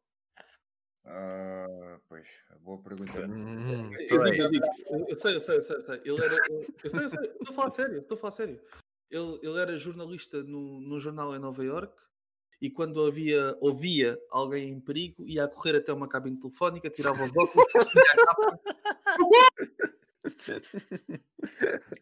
Ah, 1.04 1.98
pois, 2.08 2.26
boa 2.60 2.78
pergunta. 2.82 3.26
Hum, 3.26 3.92
Eu, 4.10 4.26
eu, 4.26 4.50
eu- 4.52 5.06
eu 5.08 5.16
sei, 5.18 5.34
eu 5.36 5.40
sei, 5.40 5.56
eu 5.56 5.62
sei, 5.62 5.76
eu 5.76 5.80
sei. 5.80 6.00
Ele 6.04 6.20
era. 6.24 6.34
Eu, 6.50 6.66
eu 6.84 6.90
sei, 6.90 7.04
eu 7.04 7.10
sei, 7.10 7.18
estou 7.30 7.50
a 7.50 7.52
falar 7.54 7.72
sério, 7.72 7.98
estou 8.00 8.14
a 8.16 8.18
falar 8.20 8.30
sério. 8.32 8.60
Ele, 9.10 9.38
ele 9.42 9.58
era 9.58 9.78
jornalista 9.78 10.42
no, 10.42 10.80
num 10.80 10.98
jornal 10.98 11.34
em 11.34 11.38
Nova 11.38 11.64
York 11.64 11.94
e 12.60 12.68
quando 12.70 13.02
havia, 13.06 13.56
ouvia 13.60 14.18
alguém 14.30 14.68
em 14.68 14.80
perigo, 14.80 15.26
ia 15.26 15.44
a 15.44 15.48
correr 15.48 15.76
até 15.76 15.92
uma 15.92 16.08
cabine 16.08 16.38
telefónica, 16.38 16.90
tirava 16.90 17.24
os 17.24 17.34
óculos, 17.34 17.72
punha 17.72 17.86
a 18.12 18.26
capa. 18.26 18.60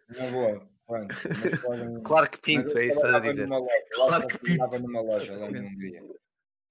Na 0.09 0.31
boa, 0.31 0.69
podem- 0.87 2.03
Claro 2.03 2.31
que 2.31 2.39
Pinto, 2.39 2.79
é 2.79 2.87
isso 2.87 3.01
que 3.01 3.07
estás 3.07 3.15
a 3.15 3.21
dizer. 3.21 3.47
loja, 3.49 3.85
Claro 3.95 4.27
que 4.29 4.39
Pinto, 4.39 4.79
numa 4.81 5.01
loja 5.01 5.37
lá. 5.37 5.49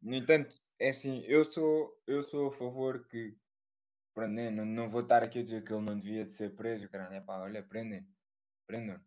No 0.01 0.15
entanto, 0.15 0.55
é 0.79 0.89
assim, 0.89 1.23
eu 1.27 1.45
sou, 1.51 2.01
eu 2.07 2.23
sou 2.23 2.47
a 2.47 2.51
favor 2.51 3.05
que 3.07 3.35
pronto, 4.13 4.31
não, 4.31 4.65
não 4.65 4.89
vou 4.89 5.01
estar 5.01 5.23
aqui 5.23 5.39
a 5.39 5.43
dizer 5.43 5.63
que 5.63 5.73
ele 5.73 5.81
não 5.83 5.97
devia 5.99 6.23
de 6.25 6.31
ser 6.31 6.55
preso, 6.55 6.87
caralho, 6.89 7.15
é 7.15 7.21
pá, 7.21 7.39
olha, 7.41 7.61
prendem, 7.63 8.05
prendam. 8.67 8.99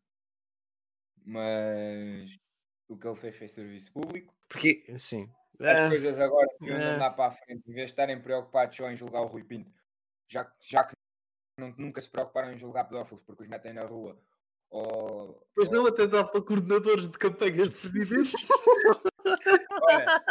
Mas 1.24 2.36
o 2.88 2.96
que 2.96 3.06
ele 3.06 3.16
fez 3.16 3.36
foi 3.36 3.48
serviço 3.48 3.92
público. 3.92 4.34
Porque, 4.48 4.98
sim. 4.98 5.30
As 5.60 5.80
Ah, 5.80 5.88
coisas 5.88 6.18
agora 6.20 6.46
deviam 6.60 6.78
de 6.78 6.84
é. 6.84 6.88
andar 6.94 7.10
para 7.10 7.32
a 7.32 7.36
frente, 7.36 7.62
em 7.68 7.72
vez 7.72 7.86
de 7.86 7.92
estarem 7.92 8.20
preocupados 8.22 8.76
só 8.76 8.88
em 8.90 8.96
julgar 8.96 9.22
o 9.22 9.26
Rui 9.26 9.42
Pinto, 9.44 9.72
já, 10.28 10.50
já 10.60 10.84
que 10.84 10.94
não- 11.58 11.74
nunca 11.76 12.00
se 12.00 12.08
preocuparam 12.08 12.52
em 12.52 12.58
julgar 12.58 12.84
pedófilos 12.84 13.22
porque 13.22 13.42
os 13.42 13.48
metem 13.48 13.72
na 13.72 13.84
rua. 13.84 14.18
Ou, 14.70 15.42
Pois 15.54 15.68
ou- 15.68 15.74
não, 15.74 15.86
até 15.86 16.06
dá 16.06 16.22
para 16.24 16.42
coordenadores 16.42 17.08
de 17.08 17.18
campanhas 17.18 17.70
de 17.70 17.76
presidentes. 17.78 18.46
Olha, 19.82 20.22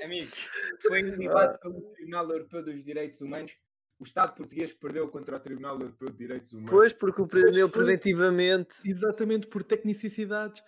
eh, 0.00 0.04
amigo, 0.04 0.30
foi 0.82 1.00
ilibado 1.00 1.58
pelo 1.58 1.80
Tribunal 1.92 2.30
Europeu 2.30 2.64
dos 2.64 2.84
Direitos 2.84 3.20
Humanos. 3.20 3.52
O 3.98 4.02
Estado 4.04 4.34
português 4.34 4.72
perdeu 4.72 5.08
contra 5.08 5.36
o 5.36 5.40
Tribunal 5.40 5.78
Europeu 5.78 6.08
de 6.10 6.16
Direitos 6.16 6.52
Humanos. 6.52 6.70
Pois, 6.70 6.92
porque 6.92 7.20
o 7.20 7.26
prendeu 7.26 7.68
preventivamente. 7.68 8.76
Exatamente 8.84 9.46
por 9.46 9.62
tecnicidades. 9.62 10.62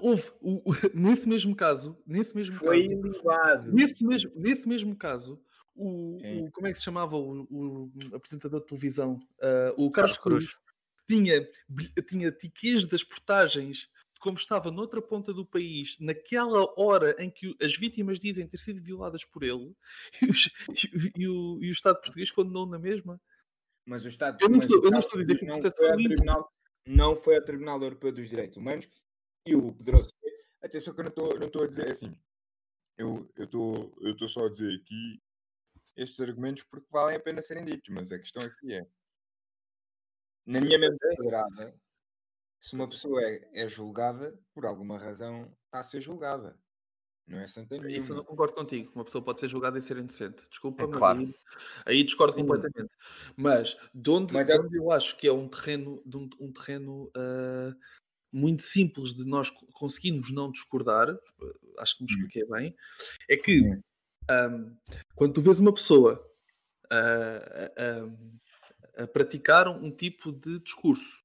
Houve, 0.00 0.30
nesse 0.94 1.28
mesmo 1.28 1.54
caso, 1.54 1.98
nesse 2.06 2.34
mesmo 2.34 2.54
foi 2.56 2.88
caso, 2.88 2.92
ilibado. 3.06 3.72
Nesse 3.72 4.06
mesmo, 4.06 4.32
nesse 4.34 4.66
mesmo 4.66 4.96
caso, 4.96 5.38
o, 5.74 6.18
o- 6.46 6.50
como 6.52 6.66
é 6.66 6.72
que 6.72 6.78
se 6.78 6.84
chamava 6.84 7.16
o, 7.16 7.42
o 7.50 7.92
apresentador 8.14 8.60
de 8.60 8.66
televisão? 8.66 9.18
Ah, 9.40 9.72
o 9.76 9.90
Carlos 9.90 10.16
Carlos 10.16 10.18
Cruz. 10.18 10.54
Cruz 10.54 10.70
tinha, 11.08 11.44
tinha 12.08 12.30
tickets 12.30 12.86
das 12.86 13.02
portagens 13.02 13.78
de 14.14 14.20
como 14.20 14.36
estava 14.36 14.70
noutra 14.70 15.00
ponta 15.02 15.32
do 15.32 15.44
país, 15.46 15.96
naquela 15.98 16.72
hora 16.80 17.16
em 17.18 17.28
que 17.30 17.56
as 17.60 17.76
vítimas 17.76 18.20
dizem 18.20 18.46
ter 18.46 18.58
sido 18.58 18.80
violadas 18.82 19.24
por 19.24 19.42
ele, 19.42 19.74
e, 20.22 20.26
os- 20.30 20.46
e- 20.84 21.12
e 21.22 21.28
o, 21.28 21.58
e 21.62 21.68
o 21.68 21.72
Estado 21.72 22.00
português 22.00 22.30
condenou 22.30 22.66
na 22.66 22.78
mesma. 22.78 23.20
Mas 23.86 24.04
o 24.04 24.08
Estado 24.08 24.38
Eu 24.40 24.48
não 24.48 24.58
estou- 24.58 24.84
eu 24.84 24.90
não 24.90 24.98
Estado 25.00 25.20
estou 25.20 25.20
a 25.20 25.22
dizer 25.24 25.38
que 25.38 25.44
o 25.44 25.48
não 25.48 25.54
processo 25.54 25.76
foi. 25.76 25.96
Tribunal, 26.04 26.52
não 26.86 27.16
foi 27.16 27.36
ao 27.36 27.42
Tribunal 27.44 27.82
Europeu 27.82 28.12
dos 28.12 28.28
Direitos 28.28 28.56
Humanos 28.56 28.86
e 29.46 29.56
o 29.56 29.72
Pedroso 29.72 30.10
foi. 30.20 30.30
Atenção 30.62 30.92
que 30.94 31.00
eu 31.00 31.04
não 31.04 31.08
estou, 31.10 31.38
não 31.40 31.46
estou 31.46 31.62
a 31.64 31.66
dizer 31.66 31.88
assim. 31.90 32.14
Eu 32.98 33.28
eu 33.36 33.44
estou 33.46 33.96
eu 34.02 34.12
estou 34.12 34.28
só 34.28 34.44
a 34.46 34.50
dizer 34.50 34.74
aqui 34.74 35.20
estes 36.02 36.20
argumentos 36.20 36.64
porque 36.64 36.86
valem 36.90 37.16
a 37.16 37.20
pena 37.20 37.42
serem 37.42 37.64
ditos, 37.64 37.88
mas 37.90 38.10
a 38.12 38.18
questão 38.18 38.42
aqui 38.42 38.72
é 38.72 38.86
na 40.46 40.60
minha 40.60 40.78
mente 40.78 40.98
quadrada, 41.16 41.74
se 42.58 42.74
uma 42.74 42.88
pessoa 42.88 43.22
é, 43.22 43.64
é 43.64 43.68
julgada, 43.68 44.38
por 44.54 44.66
alguma 44.66 44.98
razão 44.98 45.44
está 45.66 45.80
a 45.80 45.82
ser 45.82 46.00
julgada. 46.00 46.58
Não 47.26 47.38
é 47.38 47.46
santa 47.46 47.76
nenhuma. 47.76 47.96
Isso 47.96 48.12
eu 48.12 48.16
não 48.16 48.24
concordo 48.24 48.54
contigo. 48.54 48.90
Uma 48.94 49.04
pessoa 49.04 49.22
pode 49.24 49.38
ser 49.38 49.48
julgada 49.48 49.78
e 49.78 49.80
ser 49.80 49.96
inocente. 49.98 50.44
Desculpa, 50.48 50.82
É 50.82 50.86
mas 50.86 50.96
claro. 50.98 51.20
aí, 51.20 51.34
aí 51.86 52.02
discordo 52.02 52.34
Sim. 52.34 52.40
completamente. 52.40 52.90
Mas 53.36 53.76
de 53.94 54.10
onde, 54.10 54.34
Mas 54.34 54.48
é- 54.48 54.58
onde 54.58 54.76
eu 54.76 54.90
acho 54.90 55.16
que 55.16 55.28
é 55.28 55.32
um 55.32 55.48
terreno, 55.48 56.02
de 56.04 56.16
um, 56.16 56.28
um 56.40 56.52
terreno 56.52 57.10
ah, 57.16 57.72
muito 58.32 58.62
simples 58.62 59.14
de 59.14 59.24
nós 59.24 59.50
co- 59.50 59.66
conseguirmos 59.72 60.32
não 60.32 60.50
discordar, 60.50 61.08
acho 61.78 61.96
que 61.96 62.04
me 62.04 62.10
Hum. 62.10 62.14
expliquei 62.16 62.44
bem, 62.46 62.76
é 63.28 63.36
que 63.36 63.62
Ahm, 64.30 64.76
quando 65.16 65.34
tu 65.34 65.42
vês 65.42 65.58
uma 65.58 65.72
pessoa 65.74 66.24
ah, 66.90 67.70
a- 67.76 69.02
a- 69.02 69.02
a 69.04 69.06
praticar 69.06 69.66
um 69.68 69.90
tipo 69.90 70.30
de 70.32 70.58
discurso 70.60 71.20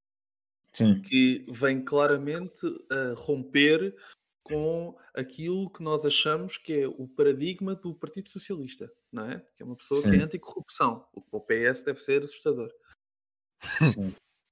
Sim. 0.71 1.01
que 1.01 1.45
vem 1.49 1.83
claramente 1.83 2.61
a 2.91 3.13
romper 3.15 3.95
com 4.43 4.95
aquilo 5.15 5.69
que 5.71 5.81
nós 5.81 6.05
achamos 6.05 6.55
que 6.57 6.71
é 6.81 6.87
o 6.87 7.07
paradigma 7.07 7.73
do 7.75 7.95
Partido 7.95 8.29
Socialista, 8.29 8.91
não 9.11 9.25
é? 9.25 9.39
Que 9.55 9.63
é 9.63 9.65
uma 9.65 9.75
pessoa 9.75 10.03
que 10.03 10.09
Sim. 10.11 10.17
é 10.17 10.23
anticorrupção. 10.23 11.07
O 11.13 11.21
que 11.21 11.29
para 11.31 11.37
o 11.39 11.41
PS 11.41 11.83
deve 11.83 11.99
ser 11.99 12.23
assustador. 12.23 12.71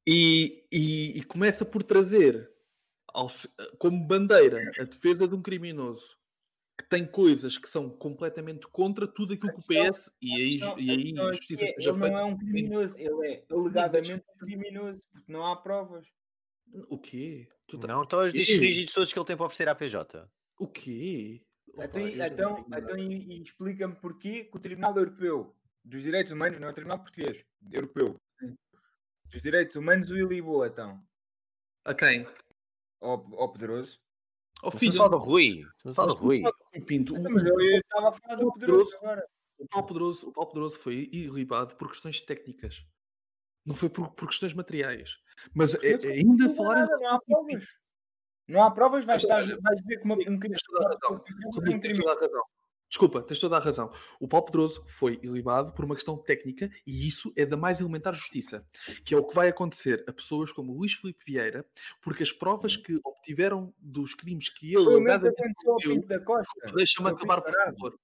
E, 0.07 0.65
e- 0.71 1.19
e 1.19 1.23
começa 1.23 1.63
por 1.63 1.83
trazer 1.83 2.51
ao 3.13 3.27
como 3.77 4.05
bandeira 4.05 4.71
a 4.79 4.83
defesa 4.83 5.27
de 5.27 5.35
um 5.35 5.41
criminoso 5.41 6.17
que 6.77 6.89
tem 6.89 7.05
coisas 7.05 7.57
que 7.57 7.69
são 7.69 7.89
completamente 7.89 8.67
contra 8.67 9.07
tudo 9.07 9.33
aquilo 9.33 9.53
que 9.53 9.59
o 9.59 9.63
PS 9.67 10.11
e 10.21 10.33
aí, 10.33 10.59
e 10.79 10.89
aí 10.91 11.13
justiça 11.15 11.65
é- 11.65 11.73
seja 11.75 11.89
ele 11.91 11.99
feita. 11.99 12.11
não 12.13 12.19
é 12.19 12.25
um 12.25 12.37
criminoso, 12.37 12.99
ele 12.99 13.27
é 13.27 13.45
alegadamente 13.51 14.25
um 14.35 14.37
criminoso, 14.39 15.07
porque 15.11 15.31
não 15.31 15.45
há 15.45 15.55
provas. 15.55 16.07
O 16.89 16.97
quê? 16.97 17.47
Tu 17.67 17.77
tá- 17.77 17.87
Não, 17.87 18.03
então 18.03 18.19
os 18.21 18.33
discos 18.33 18.57
rígidos 18.57 18.93
todos 18.93 19.13
que 19.13 19.19
ele 19.19 19.25
tem 19.25 19.37
para 19.37 19.45
oferecer 19.45 19.69
à 19.69 19.75
PJ. 19.75 20.27
O 20.59 20.67
quê? 20.67 21.45
Opa, 21.75 21.85
Então, 21.85 22.07
então, 22.07 22.65
então 22.75 22.97
e, 22.97 23.37
e 23.37 23.41
explica-me 23.43 23.95
porquê 23.95 24.45
que 24.45 24.57
o 24.57 24.59
Tribunal 24.59 24.95
Europeu 24.97 25.55
dos 25.83 26.01
Direitos 26.03 26.31
Humanos, 26.31 26.59
não 26.59 26.67
é 26.67 26.71
o 26.71 26.73
Tribunal 26.73 26.99
Português, 26.99 27.43
Europeu, 27.71 28.19
dos 29.25 29.41
Direitos 29.41 29.75
Humanos 29.75 30.09
o 30.09 30.17
ilibou, 30.17 30.65
então, 30.65 31.03
A 31.85 31.93
quem? 31.93 32.25
ao, 33.01 33.27
ao 33.39 33.51
Pedroso. 33.51 33.99
Ó 34.63 34.69
a 34.69 34.71
filho, 34.71 34.93
falar 34.93 35.09
do 35.09 35.17
Rui. 35.17 35.65
Estamos 35.77 35.77
a 35.85 35.93
falar 35.93 36.07
do 36.13 36.19
Rui. 36.19 36.43
o 36.75 36.81
Pinto, 36.85 37.13
o, 37.13 37.17
Então, 37.17 37.39
eu 37.39 37.79
estava 37.79 38.09
a 38.09 38.11
falar 38.13 38.35
do 38.35 38.51
poderoso 38.53 38.95
agora. 38.97 39.25
o 39.57 39.67
Paulo 39.67 39.87
Poderoso, 39.87 40.27
o 40.29 40.31
Paulo 40.31 40.49
Poderoso 40.49 40.79
foi 40.79 41.09
irribado 41.11 41.75
por 41.75 41.89
questões 41.89 42.21
técnicas. 42.21 42.83
Não 43.65 43.75
foi 43.75 43.89
por, 43.89 44.09
por 44.11 44.27
questões 44.27 44.53
materiais. 44.53 45.17
Mas 45.53 45.75
é- 45.75 45.91
é 45.93 46.11
ainda 46.11 46.47
não 46.47 46.63
nada, 46.63 46.95
não 46.99 47.07
há 47.09 47.13
ao 47.13 47.21
provas. 47.21 47.65
Não 48.47 48.63
há 48.63 48.71
provas, 48.71 49.05
vais, 49.05 49.23
Então, 49.23 49.39
estar, 49.39 49.61
vais 49.61 49.81
que 49.81 49.97
uma, 50.03 50.15
um 50.15 50.39
crime 50.39 50.55
toda 50.65 50.85
a 50.85 50.89
razão. 52.19 52.43
Desculpa, 52.93 53.23
tens 53.23 53.39
toda 53.39 53.57
a 53.57 53.59
razão. 53.59 53.91
O 54.19 54.27
Paulo 54.27 54.45
Pedroso 54.45 54.85
foi 54.87 55.19
ilibado 55.23 55.73
por 55.73 55.83
uma 55.83 55.95
questão 55.95 56.15
técnica 56.15 56.69
e 56.85 57.07
isso 57.07 57.33
é 57.35 57.43
da 57.43 57.57
mais 57.57 57.79
elementar 57.79 58.13
justiça, 58.13 58.63
que 59.03 59.15
é 59.15 59.17
o 59.17 59.25
que 59.25 59.33
vai 59.33 59.47
acontecer 59.47 60.03
a 60.07 60.13
pessoas 60.13 60.51
como 60.51 60.71
Luís 60.71 60.93
Filipe 60.93 61.25
Vieira, 61.25 61.67
porque 62.03 62.21
as 62.21 62.31
provas 62.31 62.77
que 62.77 62.99
obtiveram 63.03 63.73
dos 63.79 64.13
crimes 64.13 64.47
que 64.47 64.75
ele 64.75 64.85
alegadamente 64.85 65.55
cometeu, 65.65 65.91
Pinto 65.91 66.07
da 66.07 66.19
Costa. 66.23 66.71
deixa-me 66.75 67.09
acabar, 67.09 67.41
por 67.41 67.51
favor. 67.51 67.99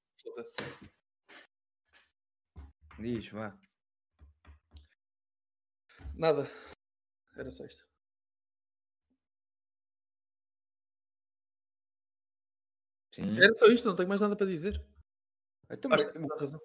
Diz, 2.97 3.29
vá. 3.29 3.55
Nada. 6.15 6.49
Era 7.37 7.51
só 7.51 7.63
isto. 7.63 7.88
Sim. 13.19 13.41
Era 13.41 13.55
só 13.55 13.65
isto, 13.67 13.87
não 13.87 13.95
tenho 13.95 14.09
mais 14.09 14.21
nada 14.21 14.35
para 14.35 14.47
dizer. 14.47 14.81
Então, 15.69 15.91
Acho 15.93 16.11
mas 16.19 16.39
razão. 16.39 16.61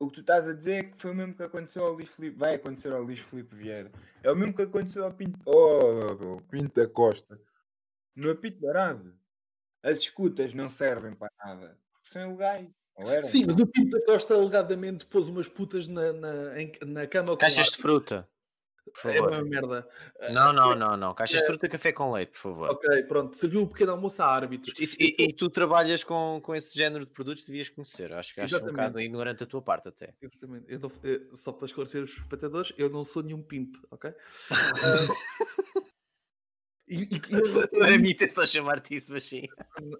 o 0.00 0.08
que 0.08 0.14
tu 0.14 0.20
estás 0.20 0.48
a 0.48 0.52
dizer 0.52 0.72
é 0.72 0.82
que 0.84 0.96
foi 1.00 1.10
o 1.10 1.14
mesmo 1.14 1.34
que 1.34 1.42
aconteceu 1.42 1.84
ao 1.84 1.92
Luís 1.92 2.08
Filipe. 2.10 2.36
Vai 2.36 2.54
acontecer 2.56 2.92
ao 2.92 3.02
Luís 3.02 3.20
Filipe 3.20 3.54
Vieira. 3.54 3.90
É 4.22 4.30
o 4.30 4.36
mesmo 4.36 4.54
que 4.54 4.62
aconteceu 4.62 5.04
ao 5.04 5.12
Pinto, 5.12 5.38
oh, 5.44 6.32
ao 6.34 6.40
Pinto 6.42 6.74
da 6.80 6.88
Costa. 6.88 7.40
No 8.14 8.30
apito 8.30 8.60
dourado. 8.60 9.14
As 9.82 9.98
escutas 9.98 10.52
não 10.54 10.68
servem 10.68 11.14
para 11.14 11.30
nada. 11.44 11.78
São 12.02 12.22
ilegais. 12.30 12.68
Sim, 13.22 13.44
mas 13.46 13.56
o 13.60 13.66
Pinto 13.66 13.90
da 13.98 14.04
Costa 14.04 14.34
alegadamente 14.34 15.04
pôs 15.06 15.28
umas 15.28 15.48
putas 15.48 15.86
na, 15.86 16.12
na, 16.14 16.60
em- 16.60 16.72
na 16.86 17.06
cama 17.06 17.32
com 17.32 17.36
Caixas 17.36 17.70
de 17.70 17.76
fruta. 17.76 18.28
É 19.04 19.20
uma 19.20 19.42
merda. 19.42 19.88
Não, 20.32 20.52
não, 20.52 20.74
não, 20.76 20.96
não. 20.96 21.14
Caixas 21.14 21.40
de 21.40 21.46
fruta, 21.46 21.68
café 21.68 21.92
com 21.92 22.12
leite, 22.12 22.30
por 22.32 22.38
favor. 22.38 22.70
Ok, 22.70 23.02
pronto. 23.04 23.36
Serviu 23.36 23.62
o 23.62 23.68
pequeno 23.68 23.92
almoço 23.92 24.22
a 24.22 24.26
árbitros. 24.26 24.74
E, 24.78 24.84
e- 25.18 25.24
e 25.24 25.32
tu 25.32 25.50
trabalhas 25.50 26.02
com, 26.04 26.40
com 26.42 26.54
esse 26.54 26.76
género 26.76 27.04
de 27.06 27.12
produtos, 27.12 27.44
devias 27.44 27.68
conhecer. 27.68 28.12
Acho 28.12 28.34
que 28.34 28.40
acho 28.40 28.56
um 28.56 28.66
bocado 28.66 29.00
ignorante 29.00 29.40
da 29.40 29.46
tua 29.46 29.62
parte 29.62 29.88
até. 29.88 30.14
Exatamente. 30.20 30.66
Eu 30.68 30.78
não- 30.78 30.92
eu- 31.02 31.36
só 31.36 31.52
para 31.52 31.66
esclarecer 31.66 32.02
os 32.02 32.10
espectadores, 32.16 32.72
eu 32.78 32.88
não 32.90 33.04
sou 33.04 33.22
nenhum 33.22 33.42
pimp, 33.42 33.74
ok? 33.90 34.12
e, 36.88 37.02
e, 37.02 37.20
Não 37.72 37.84
era 37.84 37.94
a 37.96 37.98
minha 37.98 38.12
intenção 38.12 38.46
chamar-te 38.46 38.94
isso, 38.94 39.12
mas 39.12 39.24
sim. 39.24 39.42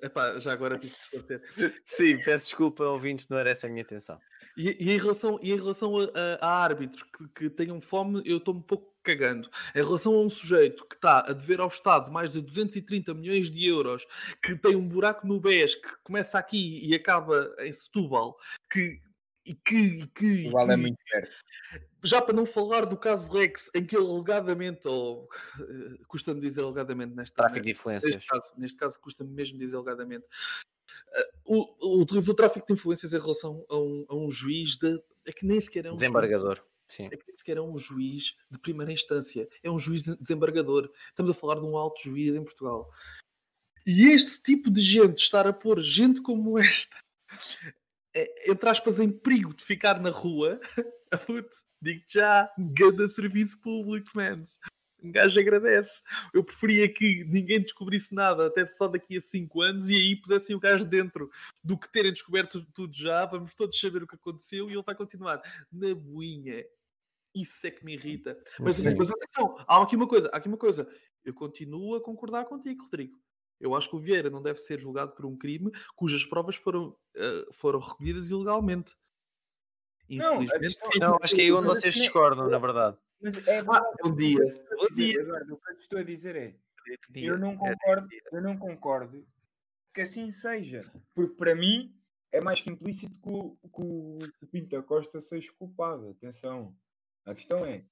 Epá, 0.02 0.38
já 0.38 0.52
agora 0.52 0.78
tive 0.78 0.94
que 0.94 1.16
esclarecer. 1.16 1.82
Sim, 1.84 2.18
peço 2.22 2.46
desculpa, 2.46 2.84
ouvintes, 2.84 3.26
não 3.28 3.36
era 3.38 3.50
essa 3.50 3.66
a 3.66 3.70
minha 3.70 3.82
intenção. 3.82 4.18
E, 4.56 4.76
e 4.84 4.90
em 4.90 4.98
relação, 4.98 5.38
e 5.42 5.52
em 5.52 5.56
relação 5.56 5.96
a, 5.98 6.04
a- 6.04 6.38
a 6.46 6.62
árbitros 6.64 7.02
que, 7.02 7.28
que 7.28 7.50
tenham 7.50 7.80
fome, 7.80 8.22
eu 8.24 8.38
estou 8.38 8.54
um 8.54 8.62
pouco 8.62 8.94
cagando. 9.02 9.48
Em 9.74 9.82
relação 9.84 10.14
a 10.14 10.20
um 10.22 10.28
sujeito 10.28 10.84
que 10.88 10.96
está 10.96 11.20
a 11.20 11.32
dever 11.32 11.60
ao 11.60 11.68
Estado 11.68 12.10
mais 12.10 12.30
de 12.30 12.40
230 12.40 13.14
milhões 13.14 13.50
de 13.50 13.66
euros, 13.66 14.04
que 14.42 14.56
tem 14.56 14.74
um 14.74 14.88
buraco 14.88 15.26
no 15.26 15.38
BES, 15.38 15.76
que 15.76 15.96
começa 16.02 16.38
aqui 16.38 16.80
e 16.84 16.94
acaba 16.94 17.54
em 17.60 17.72
Setúbal, 17.72 18.36
que. 18.70 19.00
E 19.48 19.54
que, 19.54 19.76
e 19.76 20.06
que, 20.08 20.26
Igual 20.48 20.68
é 20.68 20.74
que- 20.74 20.80
muito 20.82 20.98
perto. 21.08 21.30
já 22.02 22.20
para 22.20 22.34
não 22.34 22.44
falar 22.44 22.84
do 22.84 22.96
caso 22.96 23.30
Rex, 23.32 23.70
em 23.76 23.86
que 23.86 23.96
ele 23.96 24.04
alegadamente, 24.08 24.88
ou 24.88 25.28
eh, 25.60 26.02
custa-me 26.08 26.40
dizer 26.40 26.62
alegadamente 26.62 27.14
nesta, 27.14 27.36
Tráfico 27.36 27.64
de 27.64 27.70
influências. 27.70 28.16
neste 28.16 28.28
caso, 28.28 28.54
neste 28.58 28.76
caso 28.76 28.98
custa-me 29.00 29.30
mesmo 29.30 29.56
dizer 29.56 29.76
alegadamente, 29.76 30.26
eh, 31.14 31.30
o- 31.44 32.04
tráfico 32.34 32.66
de 32.66 32.72
influências 32.74 33.12
em 33.12 33.18
relação 33.18 33.64
a 33.68 33.76
um, 33.76 34.06
a 34.08 34.14
um 34.16 34.30
juiz 34.30 34.76
de, 34.76 35.00
é 35.24 35.32
que 35.32 35.46
nem 35.46 35.60
sequer 35.60 35.86
é 35.86 35.88
um 35.88 35.92
juiz, 35.92 36.00
Desembargador. 36.00 36.62
Sim. 36.96 37.06
é 37.06 37.16
que 37.16 37.26
nem 37.26 37.36
sequer 37.36 37.56
é 37.56 37.60
um 37.60 37.76
juiz 37.76 38.36
de 38.50 38.58
primeira 38.60 38.92
instância, 38.92 39.48
é 39.62 39.70
um 39.70 39.78
juiz 39.78 40.04
desembargador. 40.18 40.90
Estamos 41.08 41.30
a 41.30 41.34
falar 41.34 41.56
de 41.56 41.66
um 41.66 41.76
alto 41.76 42.00
juiz 42.02 42.34
em 42.34 42.44
Portugal. 42.44 42.88
E 43.86 44.12
este 44.12 44.42
tipo 44.42 44.70
de 44.70 44.80
gente 44.80 45.18
estar 45.18 45.46
a 45.46 45.52
pôr 45.52 45.80
gente 45.80 46.20
como 46.22 46.58
esta, 46.58 46.96
é, 48.14 48.50
entre 48.50 48.68
aspas, 48.68 48.98
em 48.98 49.10
perigo 49.10 49.54
de 49.54 49.64
ficar 49.64 50.00
na 50.00 50.10
rua, 50.10 50.60
digo-te 51.82 52.14
já, 52.14 52.50
ganda 52.58 53.08
serviço 53.08 53.60
público, 53.60 54.10
man. 54.14 54.42
Um 55.06 55.12
gajo 55.12 55.38
agradece. 55.38 56.02
Eu 56.34 56.42
preferia 56.42 56.88
que 56.92 57.24
ninguém 57.24 57.60
descobrisse 57.60 58.14
nada 58.14 58.46
até 58.46 58.66
só 58.66 58.88
daqui 58.88 59.16
a 59.16 59.20
5 59.20 59.62
anos 59.62 59.88
e 59.88 59.94
aí 59.94 60.16
pusessem 60.16 60.54
o 60.56 60.60
gajo 60.60 60.84
dentro 60.84 61.30
do 61.62 61.78
que 61.78 61.90
terem 61.90 62.12
descoberto 62.12 62.64
tudo 62.74 62.94
já. 62.94 63.24
Vamos 63.26 63.54
todos 63.54 63.78
saber 63.78 64.02
o 64.02 64.06
que 64.06 64.16
aconteceu 64.16 64.68
e 64.68 64.74
ele 64.74 64.82
vai 64.82 64.94
continuar 64.94 65.40
na 65.72 65.94
boinha. 65.94 66.64
Isso 67.34 67.66
é 67.66 67.70
que 67.70 67.84
me 67.84 67.94
irrita. 67.94 68.38
Mas, 68.58 68.76
Sim. 68.76 68.96
mas 68.96 69.10
atenção, 69.10 69.62
há 69.68 69.82
aqui 69.82 69.94
uma 69.94 70.08
coisa, 70.08 70.28
há 70.32 70.38
aqui 70.38 70.48
uma 70.48 70.56
coisa. 70.56 70.88
Eu 71.24 71.34
continuo 71.34 71.94
a 71.94 72.02
concordar 72.02 72.46
contigo, 72.46 72.84
Rodrigo. 72.84 73.18
Eu 73.60 73.74
acho 73.74 73.88
que 73.88 73.96
o 73.96 73.98
Vieira 73.98 74.30
não 74.30 74.42
deve 74.42 74.58
ser 74.58 74.80
julgado 74.80 75.12
por 75.12 75.26
um 75.26 75.36
crime 75.36 75.70
cujas 75.94 76.24
provas 76.24 76.56
foram, 76.56 76.96
eh, 77.14 77.46
foram 77.52 77.78
recolhidas 77.78 78.30
ilegalmente. 78.30 78.94
Não, 80.08 80.42
Infelizmente. 80.42 80.78
questão- 80.78 81.10
Não, 81.10 81.18
acho 81.20 81.34
que 81.34 81.40
é 81.40 81.44
aí 81.44 81.52
onde 81.52 81.66
vocês 81.66 81.94
assim, 81.94 82.00
discordam, 82.04 82.48
na 82.48 82.58
verdade. 82.58 82.96
Mas 83.20 83.46
é 83.48 83.58
Ah, 83.60 83.92
bom 84.02 84.14
dia. 84.14 84.38
O 84.38 84.52
que 84.52 84.52
eu 84.52 84.62
estou 84.62 84.76
a 84.76 84.76
Bom 84.76 84.86
dizer, 84.88 85.04
dia. 85.12 85.20
Eduardo, 85.20 85.54
o 85.54 85.58
que 85.58 85.70
eu 85.70 85.76
estou 85.78 85.98
a 85.98 86.02
dizer 86.02 86.36
é 86.36 86.54
Dia. 87.10 87.28
eu 87.30 87.38
não 87.38 87.52
É, 87.52 87.56
concordo, 87.56 88.08
eu 88.32 88.42
não 88.42 88.56
concordo 88.58 89.26
que 89.92 90.02
assim 90.02 90.30
seja. 90.30 90.80
Porque 91.14 91.34
para 91.34 91.54
mim 91.54 91.92
é 92.30 92.40
mais 92.40 92.60
que 92.60 92.70
implícito 92.70 93.12
que 93.20 93.28
o, 93.28 93.56
que 93.56 94.60
o, 94.62 94.68
da 94.68 94.82
Costa 94.82 95.20
seja 95.20 95.52
culpado. 95.58 96.10
Atenção. 96.10 96.76
A 97.24 97.34
questão 97.34 97.64
é 97.66 97.84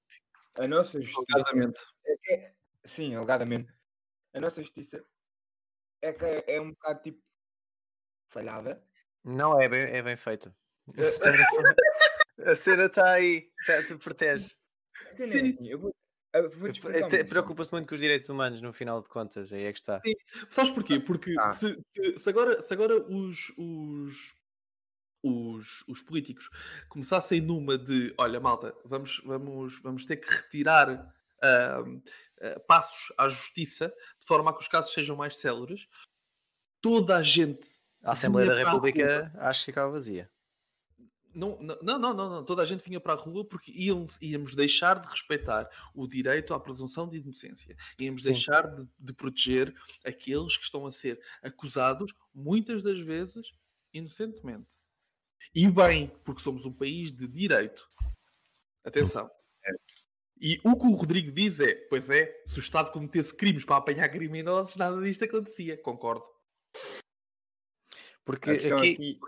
a 0.57 0.68
nossa 0.68 1.00
justiça. 1.00 1.24
Alegadamente. 1.35 1.81
é 2.07 2.16
que 2.22 2.33
é- 2.33 2.55
sim, 2.85 3.14
alegadamente. 3.16 3.72
A 4.33 4.40
nossa 4.40 4.62
justiça 4.62 5.05
é 6.03 6.12
que 6.12 6.24
é, 6.24 6.44
é 6.57 6.61
um 6.61 6.70
bocado 6.70 7.03
tipo 7.03 7.20
falhada. 8.29 8.81
Não, 9.24 9.61
é 9.61 9.68
bem, 9.68 9.83
é 9.83 10.03
bem 10.03 10.16
feito. 10.16 10.55
A 12.44 12.54
cena 12.54 12.85
está 12.87 13.12
aí, 13.12 13.50
tá, 13.66 13.83
te 13.83 13.96
protege. 13.96 14.54
Sim. 15.16 15.24
assim, 15.24 15.68
eu 15.68 15.78
vou. 15.78 15.94
Preocupa-se 17.28 17.70
muito 17.72 17.88
com 17.88 17.94
os 17.94 18.00
direitos 18.00 18.28
humanos, 18.28 18.61
no 18.61 18.72
final 18.72 19.00
de 19.00 19.09
contas, 19.09 19.52
aí 19.52 19.64
é 19.64 19.72
que 19.72 19.78
está. 19.78 20.00
Sabes 20.50 20.72
porquê? 20.72 20.98
Porque 20.98 21.33
Ah. 21.38 21.48
se, 21.48 21.80
se- 21.90 22.18
se 22.18 22.28
agora, 22.28 22.61
se 22.61 22.72
agora 22.74 22.96
os, 22.96 23.52
os, 23.57 24.35
os, 25.22 25.85
os 25.87 26.02
políticos 26.02 26.50
começassem 26.88 27.40
numa 27.40 27.78
de 27.78 28.12
olha, 28.18 28.40
malta, 28.40 28.74
vamos, 28.85 29.22
vamos, 29.24 29.80
vamos 29.80 30.07
ter 30.07 30.16
que 30.16 30.28
retirar 30.28 31.14
ahm, 31.40 32.02
ah, 32.40 32.61
passos 32.66 33.14
à 33.16 33.28
justiça 33.28 33.94
de 34.18 34.26
forma 34.26 34.50
a 34.50 34.54
que 34.54 34.61
os 34.61 34.68
casos 34.68 34.92
sejam 34.92 35.14
mais 35.16 35.37
céleres, 35.37 35.87
toda 36.83 37.16
a 37.16 37.22
gente. 37.22 37.70
A 38.02 38.12
Assembleia 38.12 38.50
da 38.50 38.57
República 38.57 39.33
acho 39.37 39.61
que 39.61 39.66
ficava 39.66 39.90
vazia. 39.92 40.28
Não, 41.35 41.59
não, 41.61 41.99
não, 41.99 42.14
não, 42.14 42.44
toda 42.44 42.62
a 42.62 42.66
gente 42.66 42.85
vinha 42.85 43.01
para 43.01 43.14
a 43.14 43.16
rua 43.16 43.44
porque 43.44 43.73
íamos 43.73 44.55
deixar 44.55 45.01
de 45.01 45.09
respeitar 45.09 45.68
o 45.94 46.07
direito 46.07 46.55
à 46.55 46.61
presunção 46.61 47.09
de 47.09 47.18
inocência. 47.18 47.77
Íamos 47.99 48.23
Sim. 48.23 48.33
deixar 48.33 48.62
de, 48.75 48.87
de 48.99 49.12
proteger 49.12 49.75
aqueles 50.05 50.57
que 50.57 50.64
estão 50.64 50.87
a 50.87 50.92
ser 50.92 51.20
acusados, 51.42 52.14
muitas 52.33 52.83
das 52.83 53.01
vezes, 53.01 53.53
inocentemente. 53.92 54.77
E 55.55 55.68
bem, 55.68 56.09
porque 56.25 56.40
somos 56.40 56.64
um 56.64 56.73
país 56.73 57.12
de 57.12 57.29
direito. 57.29 57.88
Atenção. 58.85 59.31
E 60.40 60.61
o 60.64 60.77
que 60.77 60.87
o 60.87 60.94
Rodrigo 60.94 61.33
diz 61.33 61.61
é: 61.61 61.75
pois 61.88 62.11
é, 62.11 62.42
se 62.47 62.59
o 62.59 62.61
Estado 62.61 62.90
cometesse 62.90 63.35
crimes 63.35 63.64
para 63.64 63.77
apanhar 63.77 64.09
criminosos, 64.09 64.77
nada 64.77 65.01
disto 65.01 65.25
acontecia. 65.25 65.79
Concordo. 65.79 66.29
Porque 68.25 68.51
aqui, 68.51 68.73
aqui. 68.73 69.18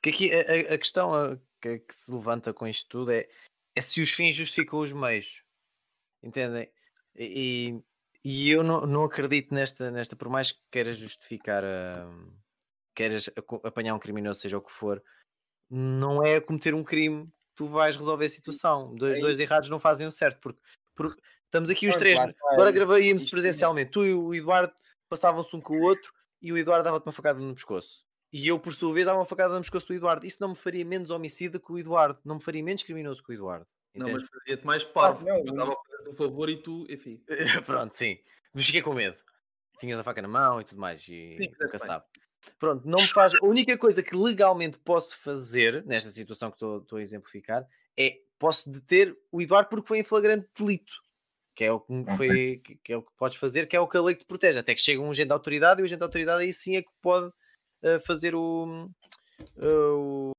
Porque 0.00 0.10
aqui 0.10 0.32
a, 0.32 0.74
a- 0.74 0.78
questão 0.78 1.12
a- 1.14 1.36
que, 1.60 1.80
que 1.80 1.94
se 1.94 2.12
levanta 2.12 2.54
com 2.54 2.66
isto 2.66 2.88
tudo 2.88 3.10
é, 3.10 3.28
é 3.74 3.80
se 3.80 4.00
os 4.00 4.10
fins 4.12 4.34
justificam 4.36 4.78
os 4.78 4.92
meios. 4.92 5.42
Entendem? 6.22 6.70
E, 7.16 7.80
e 8.24 8.50
eu 8.50 8.62
não, 8.62 8.86
não 8.86 9.04
acredito 9.04 9.52
nesta, 9.54 9.90
nesta, 9.90 10.14
por 10.16 10.28
mais 10.28 10.52
que 10.52 10.60
queiras 10.70 10.96
justificar, 10.96 11.64
a, 11.64 12.08
queiras 12.94 13.28
apanhar 13.64 13.94
um 13.94 13.98
criminoso, 13.98 14.40
seja 14.40 14.58
o 14.58 14.62
que 14.62 14.72
for, 14.72 15.02
não 15.70 16.24
é 16.24 16.40
cometer 16.40 16.74
um 16.74 16.84
crime 16.84 17.26
que 17.26 17.32
tu 17.56 17.66
vais 17.68 17.96
resolver 17.96 18.26
a 18.26 18.30
situação. 18.30 18.94
Dois, 18.94 19.16
É 19.16 19.20
dois 19.20 19.38
errados 19.40 19.68
não 19.68 19.80
fazem 19.80 20.06
o 20.06 20.12
certo, 20.12 20.38
porque, 20.40 20.60
porque 20.94 21.20
estamos 21.44 21.70
aqui 21.70 21.88
os 21.88 21.96
três, 21.96 22.18
agora 22.52 22.70
gravaríamos 22.70 23.22
Isto- 23.24 23.32
presencialmente, 23.32 23.90
tu 23.90 24.04
e 24.06 24.14
o 24.14 24.32
Eduardo 24.34 24.72
passavam-se 25.08 25.54
um 25.56 25.60
com 25.60 25.76
o 25.76 25.82
outro 25.82 26.12
e 26.40 26.52
o 26.52 26.58
Eduardo 26.58 26.84
dava-te 26.84 27.06
uma 27.06 27.12
facada 27.12 27.38
no 27.40 27.54
pescoço. 27.54 28.06
E 28.32 28.46
eu, 28.46 28.58
por 28.58 28.74
sua 28.74 28.92
vez, 28.92 29.06
dava 29.06 29.18
uma 29.18 29.24
facada 29.24 29.54
no 29.54 29.60
pescoço 29.60 29.88
do 29.88 29.94
Eduardo. 29.94 30.26
Isso 30.26 30.38
não 30.40 30.50
me 30.50 30.56
faria 30.56 30.84
menos 30.84 31.10
homicida 31.10 31.58
que 31.58 31.72
o 31.72 31.78
Eduardo, 31.78 32.18
não 32.24 32.36
me 32.36 32.42
faria 32.42 32.62
menos 32.62 32.82
criminoso 32.82 33.22
que 33.22 33.32
o 33.32 33.34
Eduardo. 33.34 33.66
Não, 33.94 34.08
Entendes? 34.08 34.28
mas 34.30 34.40
fazia-te 34.40 34.66
mais 34.66 34.84
parvo. 34.84 35.26
não, 35.26 35.36
eu 35.38 35.44
estava 35.44 35.72
a 35.72 35.96
fazer 35.96 36.08
um 36.10 36.12
favor 36.12 36.50
e 36.50 36.56
tu, 36.56 36.86
enfim. 36.90 37.22
Pronto, 37.64 37.96
sim. 37.96 38.18
Mas 38.52 38.66
fiquei 38.66 38.82
com 38.82 38.92
medo. 38.92 39.16
tinhas 39.80 39.98
a 39.98 40.04
faca 40.04 40.20
na 40.20 40.28
mão 40.28 40.60
e 40.60 40.64
tudo 40.64 40.80
mais, 40.80 41.00
e 41.02 41.36
Sim, 41.40 41.52
nunca 41.60 41.78
sabe. 41.78 42.04
Pronto, 42.58 42.86
não 42.86 42.98
me 42.98 43.06
faz. 43.06 43.32
A 43.34 43.46
única 43.46 43.76
coisa 43.76 44.02
que 44.02 44.16
legalmente 44.16 44.78
posso 44.78 45.18
fazer 45.18 45.84
nesta 45.84 46.10
situação 46.10 46.50
que 46.50 46.56
estou 46.56 46.98
a 46.98 47.02
exemplificar 47.02 47.66
é 47.96 48.18
posso 48.38 48.70
deter 48.70 49.16
o 49.32 49.42
Eduardo 49.42 49.68
porque 49.68 49.88
foi 49.88 49.98
em 49.98 50.04
flagrante 50.04 50.48
delito. 50.56 50.92
Que 51.54 51.64
é, 51.64 51.72
o 51.72 51.80
que, 51.80 52.16
foi, 52.16 52.60
que, 52.64 52.76
que 52.76 52.92
é 52.92 52.96
o 52.96 53.02
que 53.02 53.10
podes 53.16 53.36
fazer, 53.36 53.66
que 53.66 53.74
é 53.74 53.80
o 53.80 53.88
que 53.88 53.96
a 53.96 54.00
lei 54.00 54.14
te 54.14 54.24
protege. 54.24 54.60
Até 54.60 54.74
que 54.74 54.80
chega 54.80 55.00
um 55.00 55.10
agente 55.10 55.26
de 55.26 55.32
autoridade 55.32 55.80
e 55.80 55.82
o 55.82 55.86
agente 55.86 55.98
de 55.98 56.04
autoridade 56.04 56.44
aí 56.44 56.52
sim 56.52 56.76
é 56.76 56.82
que 56.82 56.92
pode 57.02 57.32
eh, 57.82 57.98
fazer 58.00 58.34
o, 58.34 58.88
o- 59.56 60.32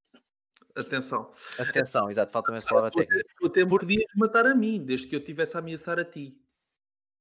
Atenção. 0.75 1.31
Atenção, 1.57 2.09
exato, 2.09 2.31
falta-me 2.31 2.57
essa 2.57 2.67
palavra 2.67 2.91
técnica. 2.91 3.25
tu 3.37 3.47
até 3.47 3.63
me 3.65 3.69
podias 3.69 4.05
matar 4.15 4.45
a 4.45 4.55
mim, 4.55 4.83
desde 4.83 5.07
que 5.07 5.15
eu 5.15 5.19
estivesse 5.19 5.57
a 5.57 5.59
ameaçar 5.59 5.99
a 5.99 6.05
ti. 6.05 6.37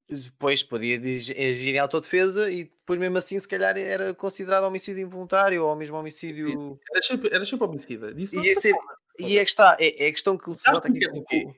Depois 0.08 0.62
podia 0.62 0.96
agir 0.98 1.74
em 1.74 1.78
autodefesa 1.78 2.50
e 2.50 2.64
depois 2.64 2.98
mesmo 2.98 3.18
assim 3.18 3.38
se 3.38 3.48
calhar 3.48 3.76
era 3.76 4.14
considerado 4.14 4.64
homicídio 4.64 5.02
involuntário 5.02 5.64
ou 5.64 5.76
mesmo 5.76 5.96
homicídio... 5.96 6.78
Era 6.90 7.02
sempre, 7.02 7.34
era 7.34 7.44
sempre 7.44 7.66
homicida. 7.66 8.14
Disse 8.14 8.36
E, 8.36 8.72
não, 8.72 9.28
e 9.28 9.38
é 9.38 9.44
que 9.44 9.50
está, 9.50 9.76
é, 9.78 10.04
é 10.04 10.08
a 10.08 10.12
questão 10.12 10.38
que 10.38 10.54
se 10.56 10.66
levanta 10.68 10.88
aqui 10.88 11.04
é 11.04 11.08
com, 11.10 11.22
com- 11.24 11.54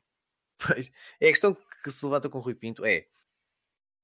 Pois, 0.67 0.91
é 1.21 1.27
a 1.27 1.31
questão 1.31 1.57
que 1.85 1.91
se 1.91 2.05
levanta 2.05 2.29
com 2.29 2.39
o 2.39 2.41
Rui 2.41 2.55
Pinto 2.55 2.85
é 2.85 3.07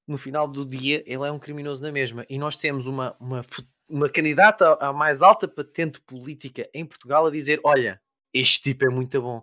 no 0.07 0.17
final 0.17 0.47
do 0.47 0.65
dia 0.65 1.03
ele 1.07 1.25
é 1.27 1.33
um 1.33 1.39
criminoso 1.41 1.83
na 1.83 1.91
mesma 1.91 2.25
e 2.29 2.39
nós 2.39 2.57
temos 2.57 2.87
uma, 2.87 3.17
uma, 3.19 3.43
uma 3.89 4.09
candidata 4.09 4.75
à 4.81 4.93
mais 4.93 5.23
alta 5.23 5.47
patente 5.47 6.01
política 6.01 6.69
em 6.75 6.85
Portugal 6.85 7.27
a 7.27 7.31
dizer 7.31 7.61
olha, 7.65 8.01
este 8.33 8.63
tipo 8.63 8.85
é 8.85 8.89
muito 8.89 9.21
bom 9.23 9.43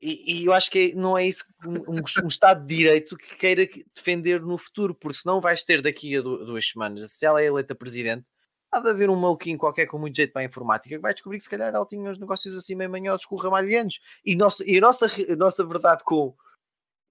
e, 0.00 0.40
e 0.42 0.46
eu 0.46 0.52
acho 0.52 0.70
que 0.70 0.90
é- 0.90 0.94
não 0.94 1.16
é 1.16 1.26
isso 1.26 1.44
um, 1.64 1.98
um- 2.00 2.26
Estado 2.26 2.66
de 2.66 2.74
Direito 2.76 3.16
que 3.16 3.36
queira 3.36 3.66
que- 3.66 3.86
defender 3.94 4.40
no 4.40 4.58
futuro, 4.58 4.94
porque 4.94 5.18
senão 5.18 5.40
vais 5.40 5.62
ter 5.62 5.80
daqui 5.80 6.16
a 6.16 6.20
du- 6.20 6.44
duas 6.44 6.68
semanas, 6.68 7.08
se 7.12 7.24
ela 7.24 7.40
é 7.40 7.46
eleita 7.46 7.74
presidente, 7.74 8.26
há 8.72 8.80
de 8.80 8.88
haver 8.88 9.08
um 9.10 9.14
maluquinho 9.14 9.58
qualquer 9.58 9.86
com 9.86 9.98
muito 9.98 10.16
jeito 10.16 10.32
para 10.32 10.42
a 10.42 10.44
informática 10.46 10.96
que 10.96 11.00
vai 11.02 11.12
descobrir 11.12 11.38
que 11.38 11.44
se 11.44 11.50
calhar 11.50 11.72
ela 11.72 11.86
tinha 11.86 12.10
uns 12.10 12.18
negócios 12.18 12.56
assim 12.56 12.74
meio 12.74 12.90
manhosos 12.90 13.26
com 13.26 13.36
o 13.36 13.38
Ramalhianos. 13.38 14.00
E, 14.24 14.34
nosso, 14.34 14.64
e 14.64 14.78
a, 14.78 14.80
nossa, 14.80 15.06
a 15.06 15.36
nossa 15.36 15.64
verdade 15.64 16.02
com 16.02 16.34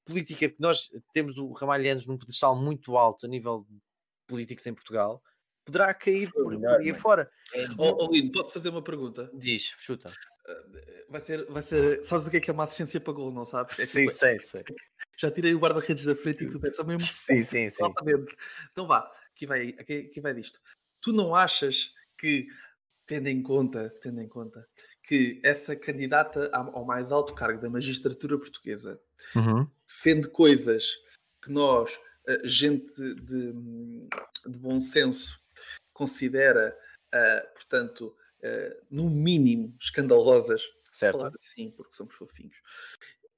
política, 0.05 0.49
porque 0.49 0.61
nós 0.61 0.91
temos 1.13 1.37
o 1.37 1.51
Ramalhianos 1.53 2.05
num 2.07 2.17
pedestal 2.17 2.55
muito 2.55 2.97
alto 2.97 3.25
a 3.25 3.29
nível 3.29 3.65
políticos 4.27 4.65
em 4.65 4.73
Portugal, 4.73 5.21
poderá 5.71 5.93
cair 5.93 6.31
por, 6.31 6.49
melhor, 6.49 6.73
por 6.73 6.79
aí 6.81 6.85
mano. 6.87 6.97
afora. 6.97 7.31
Ó 7.77 8.05
oh, 8.05 8.11
Lindo, 8.11 8.31
posso 8.31 8.51
fazer 8.51 8.69
uma 8.69 8.83
pergunta? 8.83 9.29
Diz, 9.33 9.73
chuta. 9.79 10.11
Vai 11.09 11.21
ser, 11.21 11.45
vai 11.45 11.61
ser. 11.61 12.03
Sabes 12.03 12.27
o 12.27 12.31
que 12.31 12.37
é 12.37 12.39
que 12.41 12.49
é 12.49 12.53
uma 12.53 12.63
assistência 12.63 12.99
para 12.99 13.13
gol, 13.13 13.31
não 13.31 13.45
sabes? 13.45 13.79
É 13.79 13.85
Sim, 13.85 14.05
tipo, 14.05 14.17
sei, 14.17 14.39
sei. 14.39 14.63
já 15.17 15.29
tirei 15.31 15.53
o 15.53 15.59
guarda-redes 15.59 16.05
da 16.05 16.15
frente 16.15 16.43
e 16.43 16.49
tudo 16.49 16.67
é 16.67 16.71
só 16.71 16.83
mesmo 16.83 16.99
Sim, 17.07 17.43
sim, 17.43 17.69
sim. 17.69 17.93
dentro. 18.03 18.35
Então 18.71 18.87
vá, 18.87 19.09
aqui 19.33 19.45
vai, 19.45 19.69
aqui, 19.79 20.09
aqui 20.09 20.21
vai 20.21 20.33
disto. 20.33 20.59
Tu 21.01 21.13
não 21.13 21.35
achas 21.35 21.91
que, 22.17 22.47
tendo 23.05 23.27
em 23.27 23.41
conta, 23.41 23.93
tendo 24.01 24.21
em 24.21 24.27
conta 24.27 24.67
que 25.03 25.39
essa 25.43 25.75
candidata 25.75 26.49
ao 26.53 26.77
ao 26.79 26.85
mais 26.85 27.11
alto 27.11 27.33
cargo 27.33 27.59
da 27.61 27.69
magistratura 27.69 28.37
portuguesa 28.37 28.99
Uhum. 29.35 29.67
defende 29.87 30.27
coisas 30.29 30.85
que 31.43 31.51
nós, 31.51 31.99
eh, 32.27 32.41
gente 32.45 32.93
de, 33.15 33.53
de 33.53 34.57
bom 34.59 34.79
senso, 34.79 35.40
considera, 36.01 36.75
eh, 37.13 37.41
portanto, 37.53 38.17
eh, 38.41 38.75
no 38.89 39.07
mínimo 39.07 39.75
escandalosas, 39.79 40.63
Certo. 40.91 41.19
falar 41.19 41.31
assim, 41.35 41.69
porque 41.69 41.95
somos 41.95 42.15
fofinhos. 42.15 42.59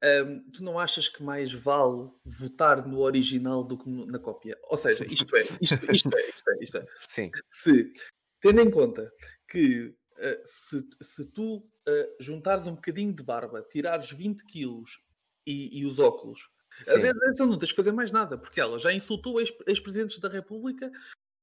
Ahm, 0.01 0.49
tu 0.51 0.63
não 0.63 0.79
achas 0.79 1.09
que 1.09 1.21
mais 1.21 1.53
vale 1.53 2.09
votar 2.25 2.87
no 2.87 2.99
original 3.01 3.65
do 3.65 3.77
que 3.77 3.89
na 3.89 4.17
cópia? 4.17 4.57
Ou 4.63 4.77
seja, 4.77 5.05
isto 5.05 5.35
é, 5.35 5.41
isto, 5.61 5.91
isto 5.91 6.17
é, 6.17 6.29
isto 6.29 6.49
é, 6.49 6.63
isto 6.63 6.77
é. 6.77 6.85
Sim. 6.99 7.31
Se, 7.49 7.91
tendo 8.39 8.61
em 8.61 8.71
conta 8.71 9.11
que 9.49 9.93
eh, 10.17 10.41
se, 10.45 10.87
se 11.01 11.25
tu 11.31 11.69
eh, 11.85 12.15
juntares 12.19 12.65
um 12.65 12.75
bocadinho 12.75 13.13
de 13.13 13.23
barba, 13.23 13.61
tirares 13.61 14.09
20 14.09 14.45
quilos 14.45 15.01
e, 15.45 15.79
e 15.79 15.85
os 15.85 15.99
óculos, 15.99 16.49
a 16.79 16.83
sim. 16.85 17.01
verdade 17.01 17.41
é 17.41 17.45
não 17.45 17.57
tens 17.57 17.69
de 17.69 17.75
fazer 17.75 17.91
mais 17.91 18.11
nada, 18.11 18.37
porque 18.37 18.59
ela 18.59 18.79
já 18.79 18.91
insultou 18.91 19.39
ex- 19.39 19.53
ex-presidentes 19.67 20.17
da 20.19 20.29
República 20.29 20.89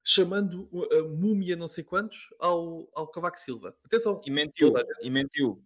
chamando 0.05 0.69
a 0.93 1.03
múmia 1.09 1.57
não 1.57 1.69
sei 1.69 1.85
quantos 1.85 2.19
ao, 2.39 2.89
ao 2.95 3.07
Cavaco 3.09 3.39
Silva. 3.39 3.77
Atenção, 3.85 4.21
E 4.25 4.31
mentiu, 4.31 4.73
Toda 4.73 4.83
a 4.83 5.07
e 5.07 5.11
mentiu. 5.11 5.63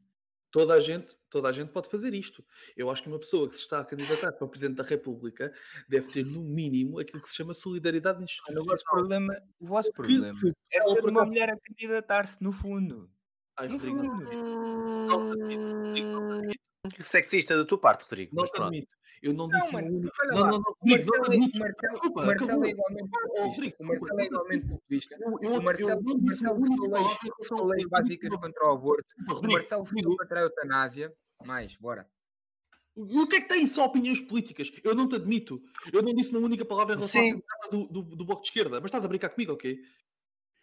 toda 0.50 0.74
a 0.74 0.80
gente, 0.80 1.16
toda 1.30 1.48
a 1.48 1.52
gente 1.52 1.72
pode 1.72 1.88
fazer 1.90 2.14
isto. 2.14 2.44
Eu 2.76 2.88
acho 2.90 3.02
que 3.02 3.08
uma 3.08 3.18
pessoa 3.18 3.48
que 3.48 3.54
se 3.54 3.60
está 3.62 3.80
a 3.80 3.84
candidatar 3.84 4.32
para 4.32 4.46
Presidente 4.48 4.76
da 4.78 4.84
República 4.84 5.52
deve 5.88 6.10
ter, 6.10 6.24
no 6.24 6.42
mínimo, 6.42 6.98
aquilo 7.00 7.20
que 7.22 7.28
se 7.28 7.36
chama 7.36 7.54
solidariedade 7.54 8.18
O 8.18 8.20
vosso 8.22 8.32
institucional. 8.32 8.78
problema, 8.90 9.34
o 9.60 9.66
vosso 9.66 9.92
problema 9.92 10.28
se 10.28 10.52
é 10.72 10.80
por 11.00 11.10
uma 11.10 11.24
mulher 11.24 11.50
a 11.50 11.54
candidatar-se, 11.56 12.42
no 12.42 12.52
fundo. 12.52 13.10
Ai, 13.56 13.68
No 13.68 13.74
Rodrigo, 13.74 14.02
não 14.02 14.20
fundo. 14.20 14.30
Não. 15.08 16.42
Sexista 17.00 17.56
da 17.56 17.64
tua 17.64 17.78
parte, 17.80 18.02
Rodrigo. 18.02 18.34
Não 18.34 18.42
mas 18.42 18.50
te 18.50 18.54
pronto. 18.54 18.68
admito. 18.68 18.92
Eu 19.24 19.32
não 19.32 19.48
Não, 19.48 19.58
disse 19.58 19.72
mano, 19.72 19.88
uma 19.88 19.96
única. 19.96 20.12
olha 20.20 20.30
Não, 20.32 20.40
não, 20.40 20.50
não, 20.50 20.58
não 20.58 20.74
Marcelo, 20.84 21.24
o 21.24 21.58
Marcelo, 21.58 21.92
Desculpa, 21.92 22.20
o 22.20 22.26
Marcelo 22.26 22.64
é 22.64 22.68
igualmente 22.68 23.10
Oh, 23.14 23.42
populista. 23.42 23.82
O 23.82 23.86
Marcelo 23.86 24.20
é 24.20 24.22
desculpa, 24.22 24.24
igualmente 24.24 24.68
populista. 24.68 25.16
O 25.16 25.62
Marcelo, 25.62 26.02
não 26.02 26.60
palavra 26.60 27.00
leis, 27.00 27.50
ao 27.50 27.66
leis 27.66 27.84
básicas 27.88 28.30
contra 28.30 28.66
o 28.66 28.72
aborto. 28.72 29.04
O 29.30 29.50
Marcelo 29.50 29.84
puxou 29.84 30.16
contra 30.18 30.40
a 30.40 30.42
eutanásia. 30.42 31.12
Mais, 31.42 31.74
bora. 31.76 32.06
E 32.96 33.18
o 33.18 33.26
que 33.26 33.36
é 33.36 33.40
que 33.40 33.48
tem 33.48 33.66
só 33.66 33.86
opiniões 33.86 34.20
políticas? 34.20 34.70
Eu 34.84 34.94
não 34.94 35.08
te 35.08 35.16
admito. 35.16 35.60
Eu 35.90 36.02
não 36.02 36.12
disse 36.12 36.30
uma 36.30 36.40
única 36.40 36.64
palavra 36.66 36.92
em 36.92 36.96
relação 36.98 37.22
Sim. 37.22 37.42
à 37.64 37.68
do, 37.68 37.86
do, 37.88 38.02
do 38.02 38.24
Bloco 38.26 38.42
de 38.42 38.48
Esquerda. 38.48 38.78
Mas 38.78 38.88
estás 38.88 39.04
a 39.06 39.08
brincar 39.08 39.30
comigo, 39.30 39.54
ok? 39.54 39.78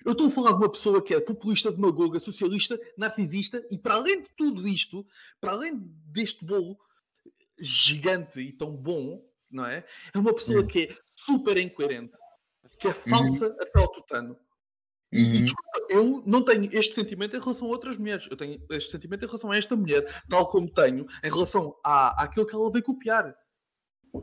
Eu 0.06 0.12
estou 0.12 0.28
a 0.28 0.32
falar 0.32 0.52
de 0.52 0.58
uma 0.58 0.71
pessoa 0.71 1.02
que 1.02 1.15
é 1.15 1.19
populista, 1.19 1.71
demagoga, 1.71 2.19
socialista, 2.19 2.80
narcisista 2.95 3.65
e 3.71 3.78
para 3.78 3.95
além 3.95 4.21
de 4.21 4.30
tudo 4.38 4.67
isto, 4.67 5.06
para 5.39 5.52
além 5.54 5.74
deste 6.06 6.45
bolo 6.45 6.78
gigante 7.59 8.39
e 8.41 8.53
tão 8.53 8.75
bom, 8.75 9.23
não 9.49 9.65
é? 9.65 9.85
É 10.13 10.17
uma 10.17 10.33
pessoa 10.33 10.65
que 10.65 10.83
é 10.83 10.97
super 11.15 11.57
incoerente, 11.57 12.17
que 12.79 12.87
é 12.87 12.93
falsa 12.93 13.47
até 13.59 13.79
ao 13.79 13.91
tutano. 13.91 14.37
E, 15.11 15.37
e, 15.37 15.41
desculpa, 15.43 15.87
eu 15.89 16.23
não 16.25 16.41
tenho 16.43 16.69
este 16.73 16.93
sentimento 16.95 17.35
em 17.35 17.39
relação 17.39 17.67
a 17.67 17.71
outras 17.71 17.97
mulheres. 17.97 18.27
Eu 18.31 18.37
tenho 18.37 18.65
este 18.71 18.91
sentimento 18.91 19.23
em 19.25 19.27
relação 19.27 19.51
a 19.51 19.57
esta 19.57 19.75
mulher, 19.75 20.23
tal 20.29 20.47
como 20.47 20.71
tenho 20.71 21.05
em 21.23 21.29
relação 21.29 21.77
à, 21.83 22.23
àquilo 22.23 22.45
que 22.45 22.55
ela 22.55 22.71
veio 22.71 22.83
copiar. 22.83 23.35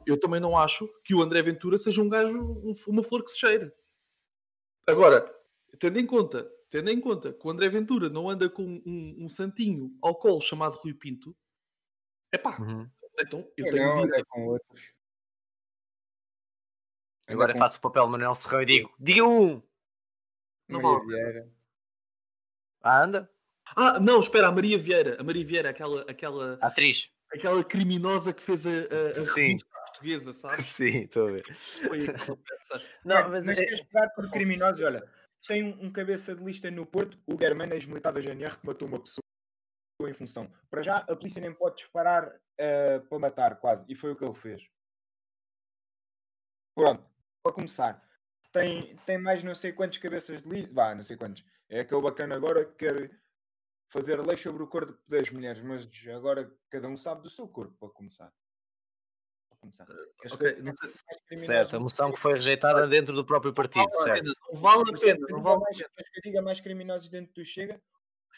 Eu 0.06 0.18
também 0.18 0.40
não 0.40 0.56
acho 0.56 0.88
que 1.04 1.14
o 1.14 1.22
André 1.22 1.42
Ventura 1.42 1.76
seja 1.78 2.00
um 2.02 2.08
gajo, 2.08 2.38
um- 2.40 2.72
uma 2.88 3.02
flor 3.02 3.22
que 3.22 3.30
se 3.30 3.38
cheire. 3.40 3.70
Agora, 4.86 5.30
tendo 5.78 5.98
em 5.98 6.06
conta, 6.06 6.50
tendo 6.70 6.88
em 6.90 7.00
conta 7.00 7.32
que 7.34 7.46
o 7.46 7.50
André 7.50 7.68
Ventura 7.68 8.08
não 8.08 8.28
anda 8.28 8.48
com 8.48 8.64
um, 8.64 9.16
um 9.24 9.28
santinho 9.28 9.94
ao 10.02 10.14
colo 10.14 10.40
chamado 10.40 10.78
Rui 10.78 10.94
Pinto, 10.94 11.36
é 12.32 12.38
pá, 12.38 12.58
Uhum. 12.60 12.88
Então 13.22 13.40
eu 13.56 13.70
tenho 13.70 13.86
não, 13.86 13.94
direito. 14.02 14.14
anda 14.14 14.24
com 14.26 14.46
outros. 14.46 14.82
Agora 17.26 17.52
com 17.52 17.58
faço 17.58 17.78
o 17.78 17.80
papel 17.80 18.08
Manuel 18.08 18.34
Serrão 18.34 18.62
e 18.62 18.66
digo: 18.66 18.94
diga 18.98 19.24
um! 19.24 19.62
Não 20.68 20.80
Maria 20.80 20.98
vale. 20.98 21.06
Vieira. 21.06 21.52
Ah, 22.82 23.02
anda? 23.04 23.30
Ah, 23.76 24.00
não, 24.00 24.20
espera, 24.20 24.48
a 24.48 24.52
Maria 24.52 24.78
Vieira. 24.78 25.20
A 25.20 25.24
Maria 25.24 25.44
Vieira, 25.44 25.70
aquela, 25.70 26.02
aquela, 26.02 26.58
Atriz. 26.62 27.10
aquela 27.32 27.62
criminosa 27.62 28.32
que 28.32 28.42
fez 28.42 28.66
a, 28.66 28.70
a, 28.70 29.20
a 29.20 29.24
Sim. 29.34 29.58
portuguesa, 29.58 30.32
sabes? 30.32 30.66
Sim, 30.74 31.02
estou 31.02 31.28
a 31.28 31.32
ver. 31.32 31.56
Foi 31.86 32.08
aquela 32.08 32.36
peça. 32.36 32.82
Não, 33.04 33.28
mas, 33.28 33.44
mas 33.46 33.58
é- 33.58 33.64
queres 33.64 33.82
pegar 33.84 34.08
por 34.10 34.30
criminosos, 34.30 34.80
olha, 34.80 35.06
tem 35.46 35.64
um, 35.64 35.86
um 35.86 35.92
cabeça 35.92 36.34
de 36.34 36.42
lista 36.42 36.70
no 36.70 36.86
Porto, 36.86 37.18
o 37.26 37.38
Germano, 37.38 37.74
ex-militar 37.74 38.12
da 38.12 38.20
GNR, 38.20 38.58
que 38.58 38.66
matou 38.66 38.88
uma 38.88 39.00
pessoa 39.00 39.22
em 40.06 40.12
função. 40.12 40.48
Para 40.70 40.82
já, 40.82 40.98
a 40.98 41.16
polícia 41.16 41.40
nem 41.40 41.52
pode 41.52 41.76
disparar 41.76 42.32
eh, 42.56 43.00
para 43.00 43.18
matar, 43.18 43.56
quase, 43.58 43.84
e 43.88 43.94
foi 43.96 44.12
o 44.12 44.16
que 44.16 44.24
ele 44.24 44.34
fez. 44.34 44.62
Pronto, 46.74 47.04
para 47.42 47.52
começar, 47.52 48.08
tem, 48.52 48.96
tem 48.98 49.18
mais 49.18 49.42
não 49.42 49.54
sei 49.54 49.72
quantos 49.72 49.98
cabeças 49.98 50.40
de 50.42 50.48
lista, 50.48 50.72
vá, 50.72 50.94
não 50.94 51.02
sei 51.02 51.16
quantos. 51.16 51.44
É 51.68 51.80
aquele 51.80 52.00
bacana 52.02 52.36
agora 52.36 52.64
que 52.64 52.74
quer 52.86 53.10
fazer 53.90 54.20
leis 54.24 54.40
sobre 54.40 54.62
o 54.62 54.68
corpo 54.68 54.96
das 55.08 55.30
mulheres, 55.30 55.60
mas 55.62 55.88
agora 56.14 56.48
cada 56.70 56.86
um 56.86 56.96
sabe 56.96 57.22
do 57.22 57.30
seu 57.30 57.48
corpo, 57.48 57.74
para 57.80 57.88
começar. 57.88 58.32
Para 59.48 59.58
começar. 59.58 59.86
Queres 59.86 60.32
Ok, 60.32 60.48
saber 60.50 60.62
não 60.62 60.74
quem 60.74 60.88
é 60.88 60.92
sei- 60.92 61.02
mais 61.08 61.22
criminosos 61.24 61.46
certo, 61.46 61.76
a 61.76 61.80
moção 61.80 62.12
que 62.12 62.20
foi 62.20 62.34
rejeitada 62.34 62.86
dentro 62.86 63.12
do 63.16 63.26
próprio 63.26 63.52
partido, 63.52 63.88
Vale 63.90 64.10
a 64.10 64.14
pena, 64.14 64.32
não 64.52 64.60
vale 64.60 64.82
a 64.82 64.98
pena, 65.00 65.26
não 65.28 65.42
vale 65.42 65.56
a 65.56 65.60
mais- 65.60 65.76
pena. 65.78 65.90
que 66.14 66.20
diga 66.20 66.40
mais 66.42 66.60
criminosos 66.60 67.08
dentro 67.08 67.34
do 67.34 67.44
Chega? 67.44 67.82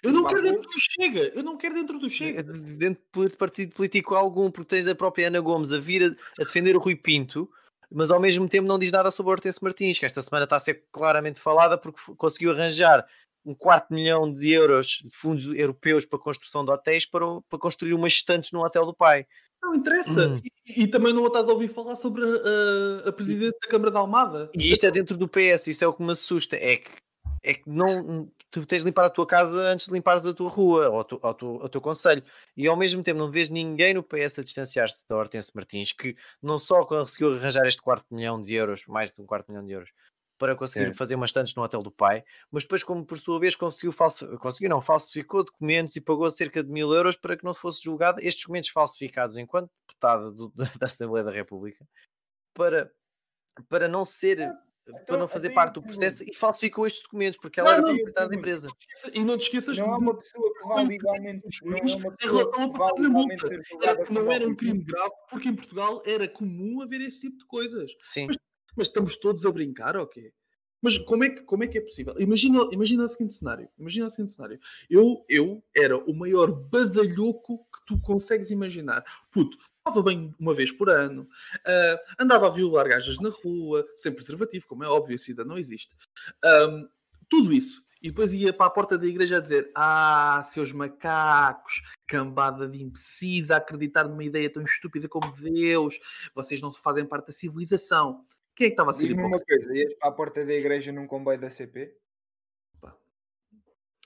Eu 0.02 0.12
não 0.12 0.24
quero 0.26 0.42
dentro 0.42 0.62
do 0.62 0.78
Chega, 0.80 1.32
eu 1.34 1.42
não 1.42 1.56
quero 1.56 1.74
dentro 1.74 1.98
do 1.98 2.08
Chega. 2.08 2.42
Dentro 2.42 3.28
de 3.28 3.36
partido 3.36 3.74
político 3.74 4.14
algum, 4.14 4.50
porque 4.50 4.76
tens 4.76 4.86
a 4.88 4.94
própria 4.94 5.28
Ana 5.28 5.40
Gomes 5.40 5.72
a 5.72 5.78
vir 5.78 6.02
a, 6.02 6.40
a 6.42 6.44
defender 6.44 6.74
o 6.76 6.80
Rui 6.80 6.96
Pinto, 6.96 7.48
mas 7.92 8.10
ao 8.10 8.20
mesmo 8.20 8.48
tempo 8.48 8.66
não 8.68 8.78
diz 8.78 8.90
nada 8.92 9.10
sobre 9.10 9.30
a 9.30 9.32
Hortense 9.34 9.62
Martins, 9.62 9.98
que 9.98 10.06
esta 10.06 10.22
semana 10.22 10.44
está 10.44 10.56
a 10.56 10.60
ser 10.60 10.84
claramente 10.92 11.38
falada 11.40 11.76
porque 11.76 12.00
conseguiu 12.16 12.52
arranjar 12.52 13.06
um 13.44 13.54
quarto 13.54 13.92
milhão 13.92 14.32
de 14.32 14.50
euros 14.52 15.00
de 15.04 15.10
fundos 15.14 15.46
europeus 15.46 16.04
para 16.04 16.18
a 16.18 16.22
construção 16.22 16.64
de 16.64 16.70
hotéis 16.70 17.04
para, 17.06 17.26
o- 17.26 17.42
para 17.42 17.58
construir 17.58 17.94
umas 17.94 18.12
estantes 18.12 18.52
no 18.52 18.62
hotel 18.62 18.84
do 18.86 18.94
pai. 18.94 19.26
Não 19.62 19.74
interessa. 19.74 20.28
Hum. 20.28 20.40
E, 20.76 20.82
e 20.82 20.86
também 20.86 21.12
não 21.12 21.26
estás 21.26 21.48
a 21.48 21.52
ouvir 21.52 21.68
falar 21.68 21.96
sobre 21.96 22.22
a, 22.22 22.26
a- 22.26 23.08
a 23.08 23.12
Presidente 23.12 23.56
da 23.62 23.68
Câmara 23.68 23.90
da 23.90 23.98
Almada. 23.98 24.50
E 24.56 24.70
isto 24.72 24.84
é 24.84 24.90
dentro 24.90 25.16
do 25.16 25.26
PS, 25.28 25.68
isso 25.68 25.84
é 25.84 25.86
o 25.88 25.92
que 25.92 26.02
me 26.02 26.12
assusta. 26.12 26.56
É 26.56 26.76
que, 26.76 26.90
é 27.42 27.54
que 27.54 27.62
não, 27.68 28.30
tu 28.50 28.66
tens 28.66 28.80
de 28.80 28.86
limpar 28.86 29.04
a 29.04 29.10
tua 29.10 29.26
casa 29.26 29.56
antes 29.72 29.86
de 29.86 29.92
limpares 29.92 30.26
a 30.26 30.34
tua 30.34 30.50
rua 30.50 30.88
ou, 30.90 31.04
tu, 31.04 31.20
ou, 31.22 31.34
tu, 31.34 31.46
ou 31.46 31.64
o 31.64 31.68
teu 31.68 31.80
conselho. 31.80 32.22
E 32.56 32.66
ao 32.66 32.76
mesmo 32.76 33.02
tempo 33.02 33.18
não 33.18 33.30
vês 33.30 33.48
ninguém 33.48 33.94
no 33.94 34.02
PS 34.02 34.40
a 34.40 34.44
distanciar-se 34.44 35.06
da 35.08 35.16
Hortense 35.16 35.52
Martins, 35.54 35.92
que 35.92 36.16
não 36.42 36.58
só 36.58 36.84
conseguiu 36.84 37.34
arranjar 37.34 37.66
este 37.66 37.80
quarto 37.80 38.06
milhão 38.14 38.40
de 38.40 38.52
euros, 38.54 38.86
mais 38.86 39.10
de 39.10 39.20
um 39.22 39.26
quarto 39.26 39.48
milhão 39.50 39.64
de 39.64 39.72
euros, 39.72 39.90
para 40.36 40.56
conseguir 40.56 40.86
Certo. 40.86 40.96
fazer 40.96 41.14
umas 41.16 41.32
tantas 41.32 41.54
no 41.54 41.62
hotel 41.62 41.82
do 41.82 41.90
pai, 41.90 42.24
mas 42.50 42.62
depois, 42.64 42.82
como 42.82 43.04
por 43.04 43.18
sua 43.18 43.38
vez 43.38 43.54
conseguiu, 43.54 43.92
falsi- 43.92 44.26
conseguiu 44.38 44.70
não, 44.70 44.80
falsificou 44.80 45.44
documentos 45.44 45.94
e 45.96 46.00
pagou 46.00 46.30
cerca 46.30 46.64
de 46.64 46.70
mil 46.70 46.92
euros 46.94 47.14
para 47.14 47.36
que 47.36 47.44
não 47.44 47.52
fosse 47.52 47.84
julgado 47.84 48.20
estes 48.20 48.42
documentos 48.44 48.70
falsificados 48.70 49.36
enquanto 49.36 49.70
deputada 49.86 50.30
do- 50.30 50.50
da, 50.56 50.64
da 50.80 50.86
Assembleia 50.86 51.24
da 51.24 51.30
República 51.30 51.86
para, 52.54 52.90
para 53.68 53.86
não 53.86 54.04
ser 54.04 54.50
para 55.06 55.16
não 55.16 55.28
fazer 55.28 55.48
então 55.48 55.54
parte 55.54 55.74
do 55.74 55.82
processo 55.82 56.24
e 56.24 56.34
falsificou 56.34 56.86
estes 56.86 57.02
documentos 57.02 57.38
porque 57.40 57.60
ela 57.60 57.70
Não, 57.70 57.74
era 57.78 57.82
não, 57.86 57.94
proprietária 57.94 58.28
da 58.30 58.36
empresa. 58.36 58.68
E 59.14 59.24
não 59.24 59.36
te 59.36 59.42
esqueças 59.42 59.78
Não 59.78 59.86
é 59.94 59.98
de- 59.98 60.04
uma 60.04 60.16
pessoa 60.16 60.52
que 60.52 60.60
os 60.60 60.68
Não 60.68 60.78
é 60.78 61.78
em 61.78 62.28
relação 62.28 62.62
a 62.62 62.68
pagar 62.70 63.08
multa. 63.08 63.48
Era 63.82 64.10
não 64.10 64.32
era 64.32 64.48
um 64.48 64.54
crime 64.54 64.82
grave, 64.82 65.12
porque 65.28 65.48
em 65.48 65.54
Portugal 65.54 66.02
era 66.04 66.26
comum 66.28 66.80
haver 66.82 67.00
esse 67.00 67.20
tipo 67.20 67.38
de 67.38 67.46
coisas. 67.46 67.92
Sim. 68.02 68.26
Mas 68.76 68.86
estamos 68.88 69.16
todos 69.16 69.44
a 69.44 69.52
brincar, 69.52 69.96
ok? 69.96 70.32
Mas 70.82 70.96
como 70.96 71.24
é 71.24 71.28
que, 71.28 71.42
como 71.42 71.62
é, 71.62 71.66
que 71.66 71.76
é 71.76 71.80
possível? 71.82 72.14
Imagina, 72.18 72.66
imagina 72.72 73.04
o 73.04 73.08
seguinte 73.08 73.34
cenário. 73.34 73.68
Imagina 73.78 74.06
o 74.06 74.10
seguinte 74.10 74.32
cenário. 74.32 74.58
Eu, 74.88 75.24
eu 75.28 75.62
era 75.76 75.98
o 75.98 76.14
maior 76.14 76.50
badalhoco 76.50 77.58
que 77.58 77.84
tu 77.86 78.00
consegues 78.00 78.50
imaginar. 78.50 79.04
Puto, 79.30 79.58
estava 79.86 80.02
bem 80.02 80.34
uma 80.38 80.54
vez 80.54 80.72
por 80.72 80.88
ano, 80.88 81.28
ah, 81.66 82.00
andava 82.18 82.46
a 82.46 82.50
violar 82.50 82.88
gajas 82.88 83.18
na 83.20 83.30
rua, 83.30 83.84
sem 83.96 84.12
preservativo, 84.12 84.66
como 84.66 84.84
é 84.84 84.88
óbvio, 84.88 85.14
a 85.14 85.18
SIDA 85.18 85.44
não 85.44 85.58
existe. 85.58 85.94
Ahm, 86.44 86.88
tudo 87.28 87.52
isso. 87.52 87.82
E 88.02 88.08
depois 88.08 88.32
ia 88.32 88.52
para 88.52 88.66
a 88.66 88.70
porta 88.70 88.96
da 88.96 89.06
igreja 89.06 89.36
a 89.36 89.40
dizer: 89.40 89.70
Ah, 89.74 90.40
seus 90.42 90.72
macacos, 90.72 91.82
cambada 92.06 92.66
de 92.66 92.82
imbecis 92.82 93.50
a 93.50 93.58
acreditar 93.58 94.08
numa 94.08 94.24
ideia 94.24 94.50
tão 94.50 94.62
estúpida 94.62 95.06
como 95.06 95.30
Deus, 95.32 95.98
vocês 96.34 96.62
não 96.62 96.70
se 96.70 96.82
fazem 96.82 97.04
parte 97.04 97.26
da 97.26 97.32
civilização. 97.32 98.24
Quem 98.56 98.66
é 98.66 98.70
que 98.70 98.74
estava 98.74 98.90
a 98.90 98.92
ser 98.94 99.06
Diz-me 99.06 99.22
uma 99.22 99.40
coisa, 99.40 99.76
ias 99.76 99.94
para 99.98 100.08
a 100.08 100.12
porta 100.12 100.44
da 100.44 100.52
igreja 100.52 100.92
num 100.92 101.06
comboio 101.06 101.38
da 101.38 101.50
CP? 101.50 101.94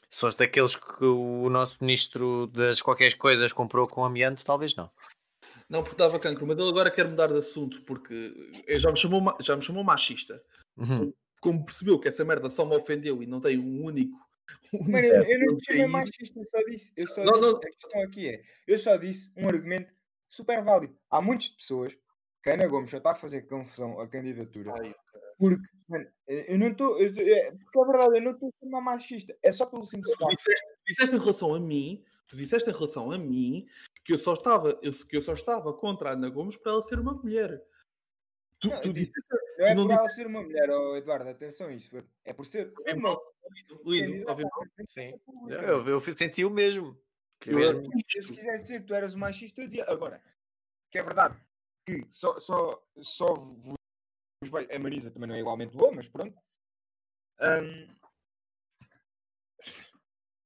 Se 0.08 0.20
fosse 0.20 0.38
daqueles 0.38 0.76
que 0.76 1.04
o 1.04 1.48
nosso 1.50 1.78
ministro 1.80 2.46
das 2.46 2.80
qualquer 2.80 3.16
coisas 3.16 3.52
comprou 3.52 3.88
com 3.88 4.04
amianto, 4.04 4.44
talvez 4.44 4.76
não. 4.76 4.88
Não, 5.74 5.82
porque 5.82 5.96
dava 5.96 6.20
cancro, 6.20 6.46
mas 6.46 6.56
ele 6.56 6.68
agora 6.68 6.88
quer 6.88 7.08
mudar 7.08 7.26
de 7.26 7.36
assunto 7.36 7.82
porque 7.82 8.32
eh, 8.68 8.78
já 8.78 8.92
me 8.92 8.96
chamou, 8.96 9.36
já 9.40 9.56
me 9.56 9.62
chamou 9.62 9.82
machista. 9.82 10.40
Uhum. 10.76 11.12
Como 11.40 11.64
percebeu 11.64 11.98
que 11.98 12.06
essa 12.06 12.24
merda 12.24 12.48
só 12.48 12.64
me 12.64 12.76
ofendeu 12.76 13.20
e 13.20 13.26
não 13.26 13.40
tem 13.40 13.58
um 13.58 13.84
único. 13.84 14.16
um 14.72 14.88
Mano, 14.88 15.04
único 15.04 15.30
eu, 15.32 15.38
não 15.40 15.56
te 15.58 15.64
chamei 15.66 15.86
machista, 15.88 16.38
eu 16.38 16.44
só 16.48 16.64
disse. 16.70 16.92
Eu 16.96 17.08
só 17.08 17.24
Não, 17.24 17.32
disse 17.32 17.40
não. 17.42 17.56
A 17.56 17.60
questão 17.60 18.02
aqui 18.04 18.28
é: 18.28 18.42
eu 18.68 18.78
só 18.78 18.96
disse 18.96 19.32
um 19.36 19.48
argumento 19.48 19.92
super 20.30 20.62
válido. 20.62 20.96
Há 21.10 21.20
muitas 21.20 21.48
pessoas 21.48 21.92
que 22.40 22.50
a 22.50 22.54
Ana 22.54 22.68
Gomes 22.68 22.90
já 22.90 22.98
está 22.98 23.10
a 23.10 23.16
fazer 23.16 23.42
confusão 23.48 23.98
à 23.98 24.06
candidatura 24.06 24.74
Ai, 24.78 24.94
porque, 25.36 25.66
mano, 25.88 26.06
eu 26.28 26.56
não 26.56 26.68
estou. 26.68 27.02
é- 27.02 27.08
Porque 27.10 27.78
é 27.80 27.84
verdade, 27.84 28.18
eu 28.18 28.22
não 28.22 28.30
estou 28.30 28.48
a 28.48 28.52
ser 28.60 28.66
uma 28.66 28.80
machista. 28.80 29.36
É 29.42 29.50
só 29.50 29.66
pelo 29.66 29.86
simples 29.86 30.12
Tu 30.12 30.18
facto. 30.20 30.36
disseste, 30.36 30.66
disseste 30.86 31.16
em 31.16 31.18
relação 31.18 31.52
a 31.52 31.58
mim, 31.58 32.04
tu 32.28 32.36
disseste 32.36 32.70
em 32.70 32.72
relação 32.72 33.10
a 33.10 33.18
mim 33.18 33.66
que 34.04 34.12
eu 34.12 34.18
só 34.18 34.34
estava, 34.34 34.78
eu, 34.82 34.92
que 34.92 35.16
eu 35.16 35.22
só 35.22 35.32
estava 35.32 35.72
contra 35.72 36.10
a 36.10 36.12
Ana 36.12 36.28
Gomes 36.28 36.56
para 36.56 36.72
ela 36.72 36.82
ser 36.82 36.98
uma 36.98 37.14
mulher. 37.14 37.62
Tu, 38.60 38.68
Não, 38.68 38.80
tu 38.80 38.88
eu 38.88 38.92
disse- 38.92 39.12
Não 39.58 39.66
é 39.66 39.74
não 39.74 39.82
por 39.84 39.88
disse- 39.88 40.00
ela 40.00 40.08
ser 40.10 40.26
uma 40.26 40.42
mulher, 40.42 40.70
oh, 40.70 40.96
Eduardo, 40.96 41.28
atenção 41.30 41.68
a 41.68 41.72
isso. 41.72 42.02
É 42.24 42.32
por 42.32 42.44
ser 42.46 42.72
é 42.84 42.94
uma 42.94 43.18
presidência 43.82 44.24
da 44.26 44.36
Sim. 44.86 45.10
República. 45.10 45.62
Eu, 45.62 45.88
eu 45.88 46.00
senti 46.00 46.44
o 46.44 46.50
mesmo. 46.50 46.98
Que 47.40 47.50
Eu- 47.50 47.58
mesmo- 47.58 47.82
Eu, 47.84 48.22
se 48.22 48.32
quiser 48.32 48.58
dizer 48.58 48.80
que 48.80 48.86
tu 48.86 48.94
eras 48.94 49.14
um 49.14 49.18
machista, 49.18 49.60
eu 49.60 49.66
dizia 49.66 49.84
agora. 49.88 50.22
Que 50.90 50.98
é 50.98 51.02
verdade 51.02 51.36
que 51.86 52.06
só, 52.10 52.38
só, 52.40 52.82
só 53.02 53.34
vos 53.34 53.74
vejo. 54.42 54.56
A 54.74 54.78
Marisa 54.78 55.10
também 55.10 55.28
não 55.28 55.34
é 55.36 55.40
igualmente 55.40 55.76
boa, 55.76 55.92
mas 55.92 56.08
pronto. 56.08 56.38
Ahm, 57.40 57.88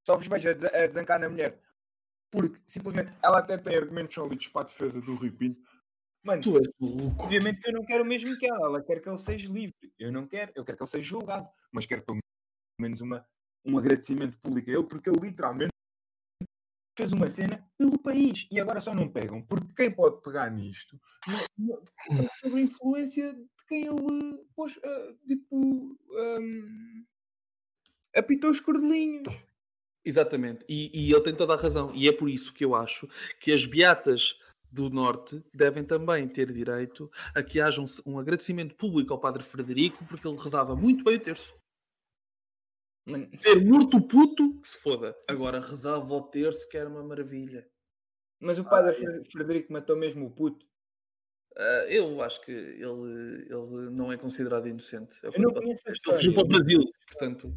só 0.05 0.17
vos 0.17 0.27
vejo 0.27 0.49
a 0.49 0.87
desancar 0.87 1.21
na 1.21 1.29
mulher. 1.29 1.61
Porque 2.31 2.61
simplesmente 2.67 3.13
ela 3.23 3.39
até 3.39 3.57
tem 3.57 3.77
argumentos 3.77 4.15
sólidos 4.15 4.49
para 4.49 4.63
a 4.63 4.65
defesa 4.65 5.01
do 5.01 5.15
Rui 5.15 5.31
Pinto. 5.31 5.61
Mano, 6.25 6.43
Tu 6.43 6.57
és 6.59 6.69
maluco. 6.81 7.23
obviamente 7.25 7.61
que 7.61 7.69
eu 7.71 7.73
não 7.75 7.85
quero 7.87 8.03
o 8.05 8.07
mesmo 8.07 8.37
que 8.39 8.47
ela. 8.47 8.67
Ela 8.67 8.83
quer 8.83 9.01
que 9.01 9.09
ele 9.09 9.19
seja 9.19 9.49
livre. 9.51 9.75
Eu 9.99 10.13
não 10.13 10.27
quero, 10.27 10.53
eu 10.55 10.65
quero 10.65 10.77
que 10.77 10.83
ele 10.85 10.91
seja 10.91 11.09
julgado. 11.09 11.49
Mas 11.73 11.87
quero 11.87 12.03
pelo 12.03 12.19
menos 12.81 13.01
uma, 13.01 13.27
um 13.65 13.79
agradecimento 13.79 14.37
público 14.39 14.69
a 14.69 14.73
ele, 14.75 14.85
porque 14.85 15.09
ele 15.09 15.21
literalmente 15.21 15.71
fez 16.99 17.13
uma 17.13 17.31
cena 17.31 17.65
pelo 17.79 17.99
país. 17.99 18.47
E 18.51 18.61
agora 18.61 18.81
só 18.81 18.93
não 18.95 19.09
pegam, 19.09 19.41
porque 19.43 19.73
quem 19.75 19.91
pode 19.91 20.21
pegar 20.23 20.51
nisto 20.51 21.01
não- 21.57 21.79
não- 22.11 22.25
é 22.25 22.29
sobre 22.41 22.59
a 22.61 22.63
influência 22.65 23.33
de 23.33 23.49
quem 23.69 23.87
ele 23.87 24.45
pôs, 24.57 24.79
ah, 24.85 25.15
tipo, 25.27 25.97
ahm, 26.19 27.05
apitou 28.17 28.51
os 28.51 28.61
cordelinhos. 28.61 29.29
Exatamente, 30.09 30.65
e, 30.69 30.91
e 30.95 31.13
ele 31.13 31.21
tem 31.21 31.35
toda 31.35 31.53
a 31.55 31.57
razão, 31.57 31.93
e 31.95 32.09
é 32.09 32.13
por 32.13 32.29
isso 32.31 32.53
que 32.53 32.65
eu 32.65 32.75
acho 32.75 33.07
que 33.41 33.53
as 33.53 33.67
beatas 33.67 34.35
do 34.71 34.89
Norte 34.91 35.43
devem 35.55 35.85
também 35.85 36.27
ter 36.29 36.53
direito 36.53 37.11
a 37.35 37.43
que 37.43 37.61
haja 37.61 37.81
um, 37.81 37.87
um 38.07 38.19
agradecimento 38.19 38.75
público 38.75 39.13
ao 39.13 39.21
Padre 39.21 39.43
Frederico, 39.43 40.05
porque 40.07 40.27
ele 40.27 40.37
rezava 40.43 40.75
muito 40.77 41.05
bem 41.05 41.17
o 41.17 41.21
terço. 41.21 41.55
Mano, 43.07 43.27
Ter 43.43 43.65
morto 43.65 43.97
o 43.97 44.07
puto, 44.07 44.61
que 44.61 44.69
se 44.69 44.79
foda. 44.81 45.17
Agora 45.27 45.61
rezava 45.61 46.13
o 46.15 46.23
terço, 46.23 46.69
que 46.69 46.77
era 46.77 46.89
uma 46.89 47.03
maravilha. 47.03 47.67
Mas 48.41 48.59
o 48.59 48.65
padre 48.65 48.95
Fre- 48.95 49.25
Frederico 49.33 49.73
matou 49.73 49.97
mesmo 49.97 50.27
o 50.27 50.31
puto. 50.31 50.67
Ah, 51.57 51.87
eu 51.89 52.21
acho 52.23 52.41
que 52.43 52.53
ele, 52.53 53.47
ele 53.49 53.91
não 53.91 54.13
é 54.13 54.17
considerado 54.19 54.69
inocente. 54.69 55.17
É 55.25 55.29
Eu 55.29 55.33
não 55.41 55.51
eu 55.51 55.55
posso- 55.55 55.63
conheço 55.67 55.83
Ele 55.89 56.01
fugiu 56.17 56.35
para 56.35 56.45
o. 56.45 56.49
Brasil, 56.49 56.81
portanto. 57.07 57.55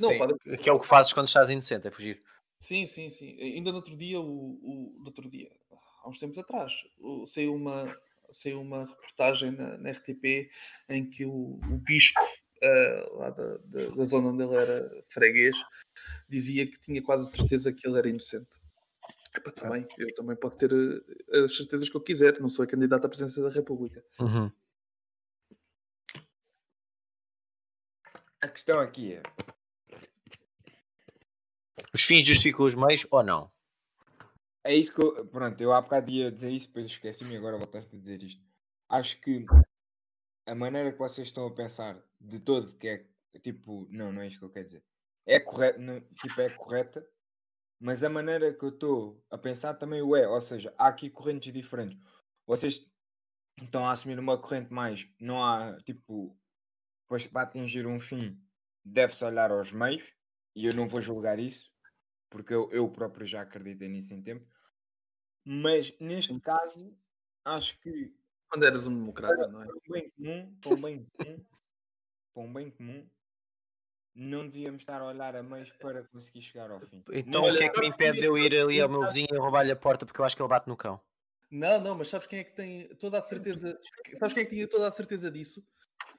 Não, 0.00 0.10
Sim, 0.10 0.18
padre- 0.18 0.58
Que 0.58 0.68
é 0.68 0.72
o 0.72 0.80
que 0.80 0.86
fazes 0.86 1.12
quando 1.12 1.28
estás 1.28 1.48
inocente, 1.50 1.86
é 1.88 1.90
fugir. 1.90 2.22
Sim, 2.58 2.86
sim, 2.86 3.10
sim. 3.10 3.36
Ainda 3.40 3.70
no 3.70 3.78
outro 3.78 3.96
dia, 3.96 4.20
o, 4.20 4.24
o 4.24 4.94
no 4.98 5.06
outro 5.06 5.28
dia, 5.28 5.50
há 6.02 6.08
uns 6.08 6.18
tempos 6.18 6.38
atrás, 6.38 6.72
o- 6.98 7.26
saiu 7.26 7.54
uma, 7.54 7.84
saiu 8.30 8.60
uma 8.60 8.84
reportagem 8.86 9.50
na, 9.50 9.76
na 9.76 9.90
RTP 9.90 10.50
em 10.88 11.08
que 11.08 11.24
o, 11.26 11.32
o 11.70 11.78
bispo 11.78 12.20
ah, 12.62 13.08
lá 13.12 13.30
da, 13.30 13.56
da, 13.58 13.86
da 13.94 14.04
zona 14.04 14.28
onde 14.28 14.42
ele 14.42 14.54
era 14.56 15.04
freguês 15.08 15.56
dizia 16.28 16.66
que 16.66 16.78
tinha 16.80 17.02
quase 17.02 17.24
a 17.34 17.36
certeza 17.38 17.72
que 17.72 17.86
ele 17.86 17.98
era 17.98 18.08
inocente. 18.08 18.58
Epá, 19.36 19.52
também, 19.52 19.86
eu 19.98 20.14
também 20.14 20.34
posso 20.36 20.56
ter 20.56 20.70
eh, 20.72 21.38
as 21.44 21.54
certezas 21.56 21.90
que 21.90 21.96
eu 21.96 22.00
quiser, 22.00 22.40
não 22.40 22.48
sou 22.48 22.64
a 22.64 22.66
candidato 22.66 23.04
à 23.04 23.08
presidência 23.08 23.42
da 23.42 23.50
República. 23.50 24.02
Uhum. 24.18 24.50
A 28.40 28.48
questão 28.48 28.80
aqui 28.80 29.14
é: 29.14 29.22
Os 31.92 32.02
fins 32.02 32.26
justificam 32.26 32.66
os 32.66 32.74
meios 32.74 33.06
ou 33.10 33.22
não? 33.22 33.50
É 34.64 34.74
isso 34.74 34.94
que 34.94 35.02
eu. 35.02 35.26
Pronto, 35.26 35.60
eu 35.60 35.72
há 35.72 35.80
bocado 35.80 36.10
ia 36.10 36.32
dizer 36.32 36.50
isso, 36.50 36.68
depois 36.68 36.86
esqueci-me 36.86 37.34
e 37.34 37.36
agora 37.36 37.58
voltaste 37.58 37.94
a 37.94 37.98
dizer 37.98 38.22
isto. 38.22 38.42
Acho 38.88 39.20
que 39.20 39.44
a 40.46 40.54
maneira 40.54 40.92
que 40.92 40.98
vocês 40.98 41.28
estão 41.28 41.46
a 41.46 41.54
pensar 41.54 42.02
de 42.20 42.40
todo 42.40 42.72
que 42.72 42.88
é 42.88 43.06
tipo. 43.40 43.86
Não, 43.90 44.12
não 44.12 44.22
é 44.22 44.26
isto 44.26 44.40
que 44.40 44.44
eu 44.44 44.50
quero 44.50 44.66
dizer. 44.66 44.84
É 45.26 45.38
correta, 45.38 45.78
tipo, 46.20 46.40
é 46.40 46.50
correta, 46.50 47.06
mas 47.80 48.02
a 48.02 48.08
maneira 48.08 48.52
que 48.54 48.64
eu 48.64 48.70
estou 48.70 49.24
a 49.30 49.36
pensar 49.36 49.74
também 49.74 50.02
o 50.02 50.16
é. 50.16 50.26
Ou 50.26 50.40
seja, 50.40 50.74
há 50.78 50.88
aqui 50.88 51.10
correntes 51.10 51.52
diferentes. 51.52 51.98
Vocês 52.46 52.84
estão 53.62 53.86
a 53.86 53.92
assumir 53.92 54.18
uma 54.18 54.38
corrente 54.38 54.72
mais. 54.72 55.08
Não 55.20 55.44
há 55.44 55.76
tipo. 55.82 56.36
Pois 57.08 57.26
para 57.26 57.42
atingir 57.42 57.86
um 57.86 58.00
fim, 58.00 58.36
deve-se 58.84 59.24
olhar 59.24 59.52
aos 59.52 59.72
meios, 59.72 60.02
e 60.56 60.66
eu 60.66 60.74
não 60.74 60.86
vou 60.86 61.00
julgar 61.00 61.38
isso 61.38 61.70
porque 62.30 62.52
eu, 62.52 62.70
eu 62.72 62.88
próprio 62.90 63.26
já 63.26 63.42
acreditei 63.42 63.88
nisso 63.88 64.12
em 64.12 64.22
tempo. 64.22 64.46
Mas 65.44 65.96
neste 66.00 66.38
caso, 66.40 66.92
acho 67.44 67.78
que 67.80 68.12
Quando 68.48 68.64
eras 68.64 68.86
um 68.86 68.94
democrata, 68.94 69.46
não 69.46 69.62
é? 69.62 69.66
para 69.66 69.76
um 69.76 69.92
bem 69.92 70.10
comum, 70.10 70.56
para 70.60 70.74
um 70.74 70.82
bem 70.82 71.06
comum, 71.16 71.46
para 72.34 72.42
um 72.42 72.52
bem 72.52 72.70
comum, 72.70 73.10
não 74.14 74.48
devíamos 74.48 74.82
estar 74.82 75.00
a 75.00 75.06
olhar 75.06 75.36
a 75.36 75.42
meios 75.42 75.70
para 75.72 76.02
conseguir 76.08 76.42
chegar 76.42 76.70
ao 76.70 76.80
fim. 76.80 77.04
Então 77.12 77.42
o 77.42 77.56
que 77.56 77.64
é 77.64 77.68
que 77.68 77.80
me 77.80 77.88
impede 77.88 78.18
de 78.18 78.24
eu 78.24 78.36
ir 78.36 78.58
ali 78.58 78.80
ao 78.80 78.88
meu 78.88 79.02
vizinho 79.02 79.28
e 79.30 79.38
roubar-lhe 79.38 79.70
a 79.70 79.76
porta 79.76 80.04
porque 80.04 80.20
eu 80.20 80.24
acho 80.24 80.34
que 80.34 80.42
ele 80.42 80.48
bate 80.48 80.68
no 80.68 80.76
cão? 80.76 81.00
Não, 81.50 81.80
não, 81.80 81.94
mas 81.94 82.08
sabes 82.08 82.26
quem 82.26 82.40
é 82.40 82.44
que 82.44 82.56
tem 82.56 82.88
toda 82.96 83.18
a 83.18 83.22
certeza? 83.22 83.78
Sabes 84.18 84.34
quem 84.34 84.42
é 84.42 84.46
que 84.46 84.54
tinha 84.54 84.68
toda 84.68 84.88
a 84.88 84.90
certeza 84.90 85.30
disso? 85.30 85.64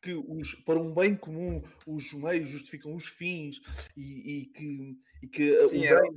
Que 0.07 0.13
os, 0.13 0.55
para 0.55 0.79
um 0.79 0.93
bem 0.93 1.17
comum 1.17 1.61
os 1.85 2.13
meios 2.13 2.47
justificam 2.47 2.95
os 2.95 3.09
fins 3.09 3.59
e, 3.97 4.39
e 4.39 4.45
que, 4.45 4.97
e 5.21 5.27
que 5.27 5.51
uh, 5.51 5.67
Sim, 5.67 5.79
o 5.79 5.81
bem 5.81 6.13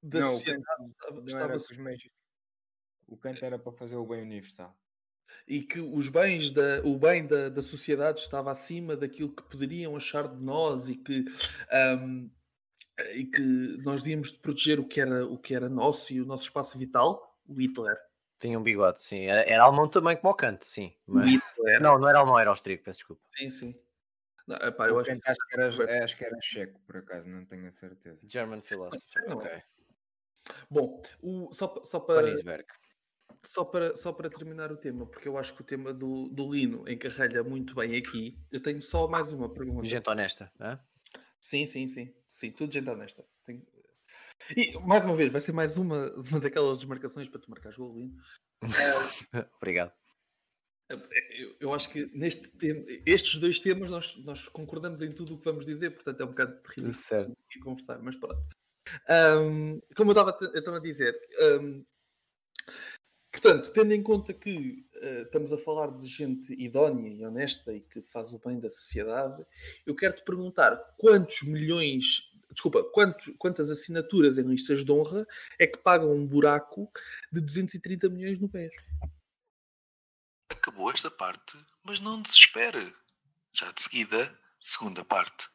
da 0.00 0.20
Não, 0.20 0.32
sociedade 0.34 0.90
estava, 0.92 1.48
não 1.56 1.82
meios. 1.82 2.08
O 3.08 3.16
canto 3.16 3.44
era 3.44 3.58
para 3.58 3.72
fazer 3.72 3.96
o 3.96 4.06
bem 4.06 4.22
universal. 4.22 4.78
e 5.48 5.62
que 5.62 5.80
os 5.80 6.08
bens 6.08 6.52
da, 6.52 6.82
o 6.84 6.96
bem 6.96 7.26
da, 7.26 7.48
da 7.48 7.62
sociedade 7.62 8.20
estava 8.20 8.52
acima 8.52 8.96
daquilo 8.96 9.34
que 9.34 9.42
poderiam 9.42 9.96
achar 9.96 10.28
de 10.28 10.40
nós 10.40 10.88
e 10.88 10.94
que, 10.94 11.24
ahm, 11.72 12.30
e 13.12 13.24
que 13.24 13.76
nós 13.82 14.04
devíamos 14.04 14.30
de 14.30 14.38
proteger 14.38 14.78
o 14.78 14.86
que, 14.86 15.00
era, 15.00 15.26
o 15.26 15.36
que 15.36 15.52
era 15.52 15.68
nosso 15.68 16.12
e 16.12 16.20
o 16.20 16.26
nosso 16.26 16.44
espaço 16.44 16.78
vital, 16.78 17.36
o 17.44 17.54
Hitler. 17.54 17.96
Tinha 18.44 18.58
um 18.58 18.62
bigode, 18.62 19.02
sim. 19.02 19.24
Era, 19.24 19.40
era 19.50 19.62
alemão 19.62 19.88
também 19.88 20.14
como 20.18 20.30
o 20.30 20.36
Kant, 20.36 20.66
sim. 20.66 20.92
Mas... 21.06 21.24
Não, 21.80 21.98
não 21.98 22.06
era 22.06 22.18
alemão, 22.18 22.38
era 22.38 22.50
austríaco, 22.50 22.84
peço 22.84 22.98
desculpa. 22.98 23.22
Sim, 23.30 23.48
sim. 23.48 23.74
Não, 24.46 24.56
epá, 24.56 24.86
eu 24.86 24.98
acho 25.00 25.14
que 25.14 25.30
acho 25.30 25.40
que, 25.48 25.54
era, 25.54 26.04
acho 26.04 26.16
que 26.18 26.24
era 26.26 26.36
checo, 26.42 26.78
por 26.80 26.98
acaso, 26.98 27.30
não 27.30 27.46
tenho 27.46 27.66
a 27.66 27.72
certeza. 27.72 28.20
German 28.28 28.60
philosopher, 28.60 29.24
ok. 29.28 29.62
Bom, 30.68 31.00
o- 31.22 31.50
só, 31.54 31.74
só, 31.84 32.00
para, 32.00 32.22
só, 33.42 33.64
para, 33.64 33.96
só 33.96 34.12
para 34.12 34.28
terminar 34.28 34.70
o 34.70 34.76
tema, 34.76 35.06
porque 35.06 35.26
eu 35.26 35.38
acho 35.38 35.54
que 35.54 35.62
o 35.62 35.64
tema 35.64 35.94
do, 35.94 36.28
do 36.28 36.52
Lino 36.52 36.84
encarrelha 36.86 37.42
muito 37.42 37.74
bem 37.74 37.96
aqui, 37.96 38.38
eu 38.52 38.60
tenho 38.60 38.82
só 38.82 39.08
mais 39.08 39.32
uma 39.32 39.48
pergunta. 39.50 39.86
Gente 39.86 40.10
honesta, 40.10 40.52
hã? 40.60 40.78
Sim, 41.40 41.64
sim, 41.66 41.88
sim. 41.88 42.14
Sim, 42.28 42.50
tudo 42.52 42.70
gente 42.70 42.90
honesta. 42.90 43.24
Tenho- 43.46 43.66
E 44.56 44.78
mais 44.80 45.04
uma 45.04 45.14
vez, 45.14 45.30
vai 45.30 45.40
ser 45.40 45.52
mais 45.52 45.76
uma, 45.76 46.12
uma 46.12 46.40
daquelas 46.40 46.78
desmarcações 46.78 47.28
para 47.28 47.40
tu 47.40 47.50
marcares 47.50 47.76
gol, 47.76 47.96
Lino. 47.96 48.16
Obrigado. 49.56 49.92
Eu, 50.90 51.56
eu 51.60 51.72
acho 51.72 51.90
que 51.90 52.06
neste 52.14 52.46
tema, 52.48 52.84
estes 53.06 53.40
dois 53.40 53.58
temas 53.58 53.90
nós, 53.90 54.16
nós 54.18 54.48
concordamos 54.48 55.00
em 55.00 55.10
tudo 55.10 55.34
o 55.34 55.38
que 55.38 55.44
vamos 55.44 55.64
dizer, 55.64 55.90
portanto 55.90 56.20
é 56.20 56.24
um 56.24 56.28
bocado 56.28 56.60
ridículo 56.66 56.92
Certo. 56.92 57.32
aqui 57.48 57.58
conversar, 57.60 57.98
mas 58.02 58.16
pronto. 58.16 58.46
Ahm, 59.08 59.80
como 59.96 60.10
eu 60.10 60.12
estava, 60.12 60.76
a 60.76 60.80
dizer, 60.80 61.18
ahm, 61.40 61.82
portanto, 63.32 63.72
tendo 63.72 63.92
em 63.92 64.02
conta 64.02 64.34
que 64.34 64.86
ah, 64.96 65.22
estamos 65.22 65.52
a 65.52 65.58
falar 65.58 65.96
de 65.96 66.06
gente 66.06 66.52
idónea 66.52 67.10
e 67.10 67.24
honesta 67.24 67.72
e 67.72 67.80
que 67.80 68.02
faz 68.02 68.32
o 68.32 68.38
bem 68.38 68.60
da 68.60 68.68
sociedade, 68.70 69.44
eu 69.86 69.96
quero 69.96 70.14
te 70.14 70.22
perguntar 70.22 70.76
quantos 70.98 71.42
milhões, 71.42 72.30
desculpa, 72.54 72.82
quantos, 72.92 73.32
quantas 73.38 73.70
assinaturas 73.70 74.38
em 74.38 74.46
listas 74.46 74.84
de 74.84 74.90
honra 74.90 75.26
é 75.58 75.66
que 75.66 75.78
pagam 75.78 76.12
um 76.12 76.26
buraco 76.26 76.90
de 77.30 77.40
230 77.40 78.08
milhões 78.08 78.38
no 78.38 78.48
pé? 78.48 78.70
Acabou 80.48 80.90
esta 80.90 81.10
parte, 81.10 81.58
mas 81.82 82.00
não 82.00 82.22
desespere. 82.22 82.94
Já 83.52 83.70
de 83.72 83.82
seguida, 83.82 84.36
segunda 84.60 85.04
parte. 85.04 85.48